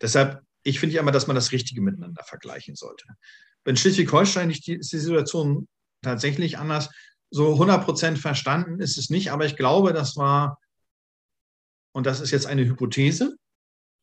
[0.00, 3.04] Deshalb ich finde ja immer, dass man das Richtige miteinander vergleichen sollte.
[3.64, 5.68] In Schleswig-Holstein ist die Situation
[6.02, 6.90] tatsächlich anders.
[7.30, 10.58] So 100 Prozent verstanden ist es nicht, aber ich glaube, das war,
[11.92, 13.36] und das ist jetzt eine Hypothese,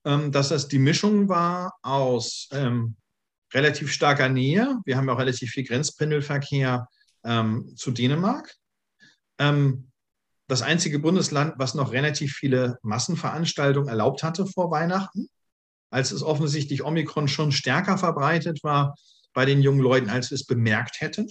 [0.06, 2.96] ähm, dass das die Mischung war aus ähm,
[3.54, 4.78] relativ starker Nähe.
[4.86, 6.88] Wir haben ja auch relativ viel Grenzpendelverkehr
[7.24, 8.56] ähm, zu Dänemark.
[9.40, 9.92] Ähm,
[10.48, 15.28] das einzige Bundesland, was noch relativ viele Massenveranstaltungen erlaubt hatte vor Weihnachten
[15.90, 18.96] als es offensichtlich Omikron schon stärker verbreitet war
[19.34, 21.28] bei den jungen Leuten, als wir es bemerkt hätten.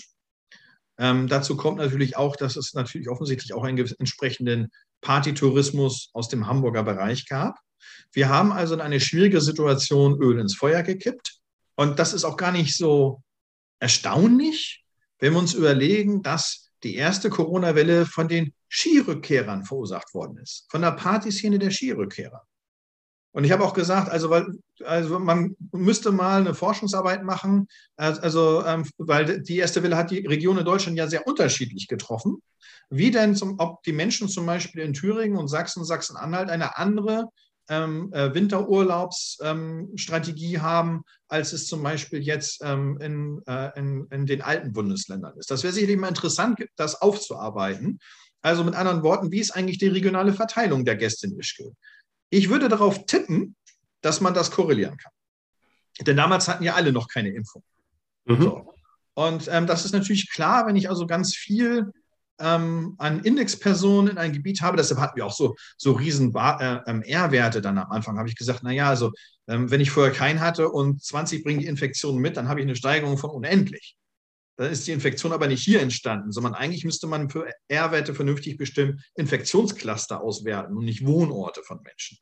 [0.99, 4.69] Ähm, dazu kommt natürlich auch, dass es natürlich offensichtlich auch einen entsprechenden
[5.01, 7.59] Partytourismus aus dem Hamburger Bereich gab.
[8.13, 11.39] Wir haben also in eine schwierige Situation Öl ins Feuer gekippt.
[11.75, 13.23] Und das ist auch gar nicht so
[13.79, 14.85] erstaunlich,
[15.19, 20.83] wenn wir uns überlegen, dass die erste Corona-Welle von den Skirückkehrern verursacht worden ist, von
[20.83, 22.47] der Partyszene der Skirückkehrer.
[23.37, 24.47] Und ich habe auch gesagt, also, weil,
[24.83, 30.27] also man müsste mal eine Forschungsarbeit machen, also ähm, weil die erste Welle hat die
[30.27, 32.39] Region in Deutschland ja sehr unterschiedlich getroffen.
[32.89, 37.29] Wie denn, zum, ob die Menschen zum Beispiel in Thüringen und Sachsen, Sachsen-Anhalt eine andere
[37.69, 44.25] ähm, äh, Winterurlaubsstrategie ähm, haben, als es zum Beispiel jetzt ähm, in, äh, in, in,
[44.25, 45.51] den alten Bundesländern ist.
[45.51, 47.99] Das wäre sicherlich mal interessant, das aufzuarbeiten.
[48.41, 51.75] Also mit anderen Worten, wie ist eigentlich die regionale Verteilung der Gäste in Ischgl?
[52.31, 53.57] Ich würde darauf tippen,
[54.01, 55.13] dass man das korrelieren kann.
[56.01, 57.63] Denn damals hatten ja alle noch keine Impfung.
[58.25, 58.43] Mhm.
[58.43, 58.75] So.
[59.15, 61.93] Und ähm, das ist natürlich klar, wenn ich also ganz viel
[62.39, 66.81] ähm, an Indexpersonen in einem Gebiet habe, deshalb hatten wir auch so, so riesen äh,
[66.87, 69.13] ähm, R-Werte dann am Anfang, habe ich gesagt, naja, also
[69.49, 72.67] ähm, wenn ich vorher keinen hatte und 20 bringen die Infektionen mit, dann habe ich
[72.67, 73.97] eine Steigerung von unendlich.
[74.57, 78.57] Dann ist die Infektion aber nicht hier entstanden, sondern eigentlich müsste man für R-Werte vernünftig
[78.57, 82.19] bestimmt Infektionscluster auswerten und nicht Wohnorte von Menschen.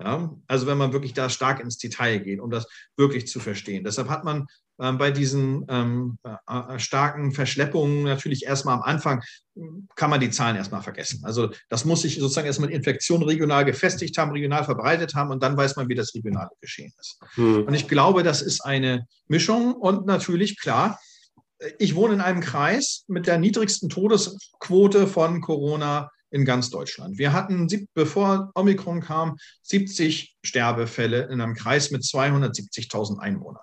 [0.00, 3.84] Ja, also wenn man wirklich da stark ins Detail geht, um das wirklich zu verstehen.
[3.84, 4.46] Deshalb hat man
[4.80, 9.22] ähm, bei diesen ähm, äh, äh starken Verschleppungen natürlich erstmal am Anfang,
[9.94, 11.20] kann man die Zahlen erstmal vergessen.
[11.24, 15.56] Also das muss sich sozusagen erstmal Infektionen regional gefestigt haben, regional verbreitet haben und dann
[15.56, 17.20] weiß man, wie das regionale geschehen ist.
[17.34, 17.64] Hm.
[17.64, 20.98] Und ich glaube, das ist eine Mischung und natürlich klar,
[21.78, 27.18] ich wohne in einem Kreis mit der niedrigsten Todesquote von Corona in ganz Deutschland.
[27.18, 33.62] Wir hatten, bevor Omikron kam, 70 Sterbefälle in einem Kreis mit 270.000 Einwohnern.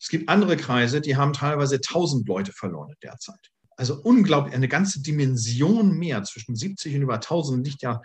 [0.00, 3.50] Es gibt andere Kreise, die haben teilweise 1000 Leute verloren in der Zeit.
[3.76, 8.00] Also unglaublich, eine ganze Dimension mehr zwischen 70 und über 1000 liegt ja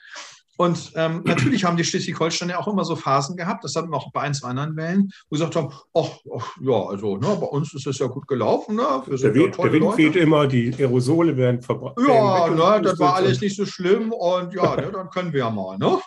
[0.57, 4.11] und ähm, natürlich haben die Schleswig-Holsteiner auch immer so Phasen gehabt, das hatten wir auch
[4.11, 7.45] bei ein, zwei anderen Wellen, wo sie gesagt haben, ach, ach ja, also ne, bei
[7.45, 8.75] uns ist es ja gut gelaufen.
[8.75, 9.03] Ne?
[9.07, 11.97] der, Wind, der Wind weht immer, die Aerosole werden verbrannt.
[12.07, 15.49] Ja, ne, das war alles nicht so schlimm und ja, ne, dann können wir ja
[15.51, 15.77] mal.
[15.77, 15.99] Ne?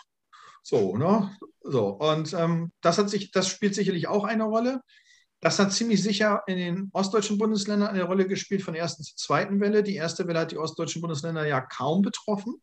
[0.63, 1.31] So, ne?
[1.63, 4.81] So, und ähm, das, hat sich, das spielt sicherlich auch eine Rolle.
[5.39, 9.15] Das hat ziemlich sicher in den ostdeutschen Bundesländern eine Rolle gespielt von der ersten zur
[9.15, 9.81] zweiten Welle.
[9.81, 12.61] Die erste Welle hat die ostdeutschen Bundesländer ja kaum betroffen.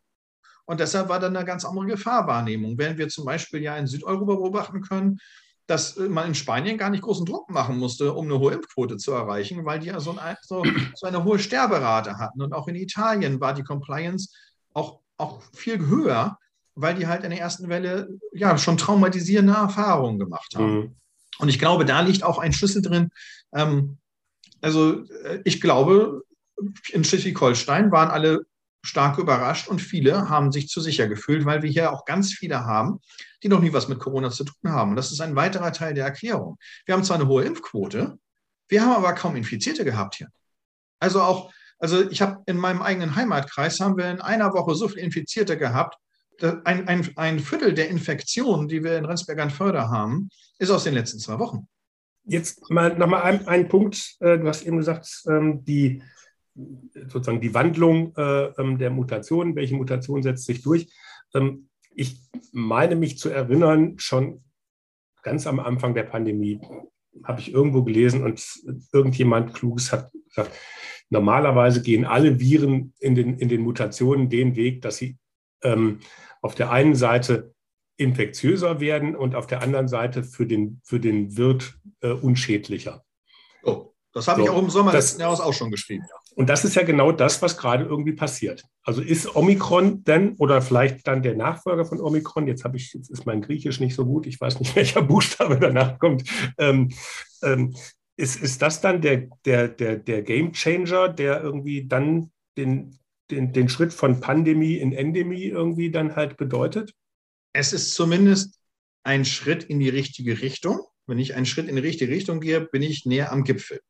[0.69, 2.77] Und deshalb war dann eine ganz andere Gefahrwahrnehmung.
[2.77, 5.19] Während wir zum Beispiel ja in Südeuropa beobachten können,
[5.67, 9.13] dass man in Spanien gar nicht großen Druck machen musste, um eine hohe Impfquote zu
[9.13, 10.63] erreichen, weil die ja so, ein, so,
[10.95, 12.43] so eine hohe Sterberate hatten.
[12.43, 14.29] Und auch in Italien war die Compliance
[14.75, 16.39] auch, auch viel höher,
[16.75, 20.75] weil die halt in der ersten Welle ja schon traumatisierende Erfahrungen gemacht haben.
[20.75, 20.97] Mhm.
[21.39, 23.09] Und ich glaube, da liegt auch ein Schlüssel drin.
[23.55, 23.97] Ähm,
[24.61, 26.25] also äh, ich glaube,
[26.91, 28.43] in Schleswig-Holstein waren alle
[28.83, 32.65] stark überrascht und viele haben sich zu sicher gefühlt, weil wir hier auch ganz viele
[32.65, 33.01] haben,
[33.43, 34.91] die noch nie was mit Corona zu tun haben.
[34.91, 36.59] Und das ist ein weiterer Teil der Erklärung.
[36.87, 38.19] Wir haben zwar eine hohe Impfquote,
[38.69, 40.29] wir haben aber kaum Infizierte gehabt hier.
[41.01, 44.89] Also auch, also ich habe in meinem eigenen Heimatkreis haben wir in einer Woche so
[44.89, 45.97] viele Infizierte gehabt.
[46.41, 51.19] Ein, ein, ein Viertel der Infektionen, die wir in Rendsberg-an-Förder haben, ist aus den letzten
[51.19, 51.69] zwei Wochen.
[52.25, 54.17] Jetzt mal nochmal ein, ein Punkt.
[54.21, 56.03] Äh, du hast eben gesagt, ähm, die
[57.09, 60.89] sozusagen die Wandlung äh, ähm, der Mutation, welche Mutation setzt sich durch.
[61.35, 62.21] Ähm, ich
[62.53, 64.43] meine mich zu erinnern, schon
[65.23, 66.61] ganz am Anfang der Pandemie
[67.25, 68.45] habe ich irgendwo gelesen und
[68.93, 70.53] irgendjemand Kluges hat gesagt,
[71.11, 75.19] normalerweise gehen alle Viren in den, in den Mutationen den Weg, dass sie
[75.63, 76.01] ähm,
[76.41, 77.55] auf der einen Seite
[77.97, 83.05] infektiöser werden und auf der anderen Seite für den, für den Wirt äh, unschädlicher.
[83.65, 86.05] Oh, das habe so, ich auch im Sommer das, letzten Jahres auch schon geschrieben.
[86.09, 86.28] Ja.
[86.39, 88.63] Und das ist ja genau das, was gerade irgendwie passiert.
[88.85, 93.11] Also ist Omikron denn oder vielleicht dann der Nachfolger von Omikron, jetzt habe ich, jetzt
[93.11, 96.23] ist mein Griechisch nicht so gut, ich weiß nicht, welcher Buchstabe danach kommt.
[96.57, 96.91] Ähm,
[97.43, 97.75] ähm,
[98.17, 102.97] ist, ist das dann der, der, der, der Game Changer, der irgendwie dann den,
[103.33, 106.95] den, den Schritt von Pandemie in Endemie irgendwie dann halt bedeutet?
[107.53, 108.61] Es ist zumindest
[109.03, 110.83] ein Schritt in die richtige Richtung.
[111.09, 113.81] Wenn ich einen Schritt in die richtige Richtung gehe, bin ich näher am Gipfel.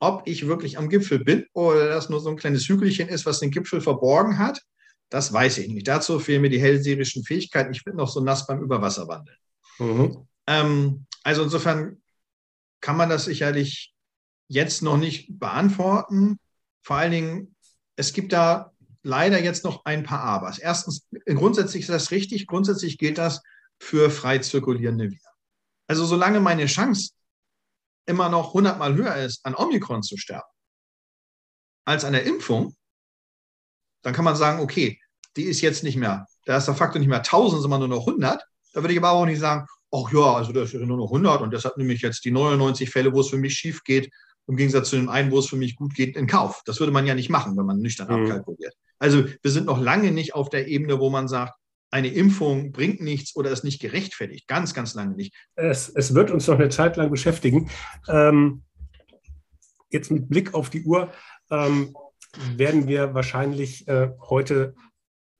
[0.00, 3.40] Ob ich wirklich am Gipfel bin oder das nur so ein kleines Hügelchen ist, was
[3.40, 4.62] den Gipfel verborgen hat,
[5.10, 5.86] das weiß ich nicht.
[5.86, 7.72] Dazu fehlen mir die hellseherischen Fähigkeiten.
[7.72, 9.36] Ich bin noch so nass beim Überwasserwandeln.
[9.78, 10.26] Mhm.
[10.46, 12.00] Ähm, also insofern
[12.80, 13.92] kann man das sicherlich
[14.48, 16.38] jetzt noch nicht beantworten.
[16.82, 17.54] Vor allen Dingen,
[17.96, 18.72] es gibt da
[19.02, 20.58] leider jetzt noch ein paar Abers.
[20.58, 22.46] Erstens, grundsätzlich ist das richtig.
[22.46, 23.42] Grundsätzlich gilt das
[23.78, 25.20] für frei zirkulierende Viren.
[25.88, 27.10] Also solange meine Chance
[28.10, 30.48] immer noch hundertmal höher ist, an Omikron zu sterben,
[31.86, 32.74] als an der Impfung,
[34.02, 35.00] dann kann man sagen, okay,
[35.36, 38.06] die ist jetzt nicht mehr, da ist der Faktor nicht mehr 1000, sondern nur noch
[38.06, 38.42] 100.
[38.72, 41.40] Da würde ich aber auch nicht sagen, ach ja, also das ist nur noch 100
[41.40, 44.10] und deshalb nehme ich jetzt die 99 Fälle, wo es für mich schief geht,
[44.46, 46.62] im Gegensatz zu dem einen, wo es für mich gut geht, in Kauf.
[46.64, 48.24] Das würde man ja nicht machen, wenn man nüchtern mhm.
[48.24, 48.74] abkalkuliert.
[48.98, 51.54] Also wir sind noch lange nicht auf der Ebene, wo man sagt,
[51.90, 54.46] eine Impfung bringt nichts oder ist nicht gerechtfertigt.
[54.46, 55.34] Ganz, ganz lange nicht.
[55.54, 57.70] Es, es wird uns noch eine Zeit lang beschäftigen.
[58.08, 58.62] Ähm,
[59.90, 61.12] jetzt mit Blick auf die Uhr
[61.50, 61.94] ähm,
[62.56, 64.74] werden wir wahrscheinlich äh, heute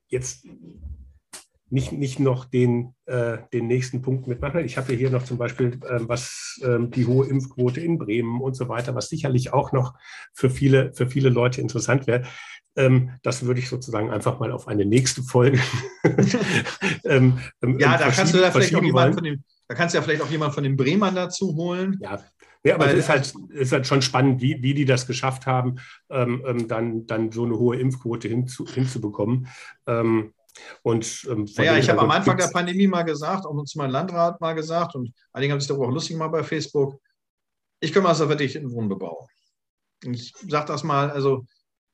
[0.09, 0.44] jetzt
[1.70, 4.64] nicht, nicht noch den, äh, den nächsten Punkt mitmachen.
[4.64, 8.55] Ich habe hier noch zum Beispiel, äh, was äh, die hohe Impfquote in Bremen und
[8.55, 9.94] so weiter, was sicherlich auch noch
[10.34, 12.24] für viele, für viele Leute interessant wäre.
[12.76, 15.58] Ähm, das würde ich sozusagen einfach mal auf eine nächste Folge.
[17.04, 19.98] ähm, ähm, ja, da kannst du da vielleicht auch jemanden von dem, da kannst du
[19.98, 21.98] ja vielleicht auch jemanden von den Bremern dazu holen.
[22.00, 22.20] Ja,
[22.62, 25.76] ja, aber es ist halt, ist halt schon spannend, wie, wie die das geschafft haben,
[26.10, 29.48] ähm, ähm, dann, dann so eine hohe Impfquote hinzu, hinzubekommen.
[29.86, 30.34] Ähm,
[30.82, 34.40] und, ähm, naja, ich habe am Anfang der Pandemie mal gesagt, auch uns mein Landrat
[34.40, 37.00] mal gesagt, und einige haben sich darüber auch lustig gemacht bei Facebook,
[37.80, 39.26] ich kümmere mich wirklich in Wohnbebau.
[40.04, 41.46] Ich sage das mal, also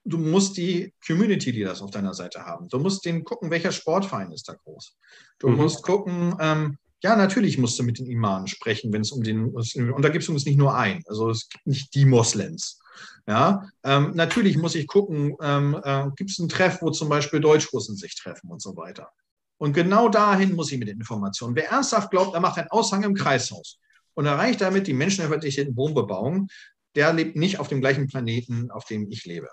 [0.06, 2.68] du musst die Community Leaders auf deiner Seite haben.
[2.68, 4.96] Du musst den gucken, welcher Sportverein ist da groß.
[5.38, 5.56] Du mhm.
[5.56, 9.48] musst gucken, ähm, ja, natürlich musst du mit den Imamen sprechen, wenn es um den,
[9.48, 12.80] und da gibt es übrigens nicht nur ein, also es gibt nicht die Moslems.
[13.28, 17.40] Ja, ähm, natürlich muss ich gucken, ähm, äh, gibt es einen Treff, wo zum Beispiel
[17.40, 19.10] Deutschrussen sich treffen und so weiter.
[19.58, 21.56] Und genau dahin muss ich mit den Informationen.
[21.56, 23.78] Wer ernsthaft glaubt, er macht einen Aushang im Kreishaus
[24.14, 26.48] und erreicht damit die menschenverdichteten Wohnbebauung,
[26.96, 29.48] der lebt nicht auf dem gleichen Planeten, auf dem ich lebe.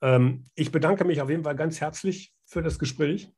[0.00, 3.30] Ähm, ich bedanke mich auf jeden Fall ganz herzlich für das Gespräch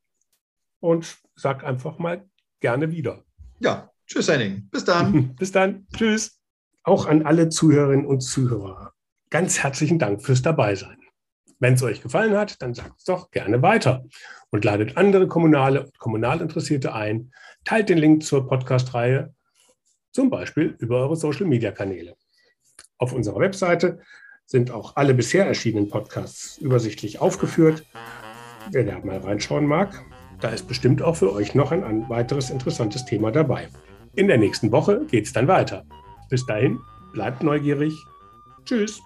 [0.81, 2.27] und sage einfach mal
[2.61, 3.25] gerne wieder.
[3.59, 4.69] Ja, tschüss Henning.
[4.71, 5.35] Bis dann.
[5.37, 5.87] Bis dann.
[5.95, 6.41] Tschüss.
[6.85, 8.93] Auch an alle Zuhörerinnen und Zuhörer.
[9.31, 10.99] Ganz herzlichen Dank fürs Dabeisein.
[11.59, 14.05] Wenn es euch gefallen hat, dann sagt es doch gerne weiter
[14.51, 17.33] und ladet andere Kommunale und Kommunalinteressierte ein.
[17.65, 19.35] Teilt den Link zur Podcast-Reihe,
[20.13, 22.17] zum Beispiel über eure Social-Media-Kanäle.
[22.99, 24.01] Auf unserer Webseite
[24.47, 27.85] sind auch alle bisher erschienenen Podcasts übersichtlich aufgeführt.
[28.71, 30.05] Wer da mal reinschauen mag,
[30.41, 33.69] da ist bestimmt auch für euch noch ein weiteres interessantes Thema dabei.
[34.15, 35.85] In der nächsten Woche geht es dann weiter.
[36.31, 36.79] Bis dahin,
[37.13, 37.95] bleibt neugierig.
[38.65, 39.01] Tschüss.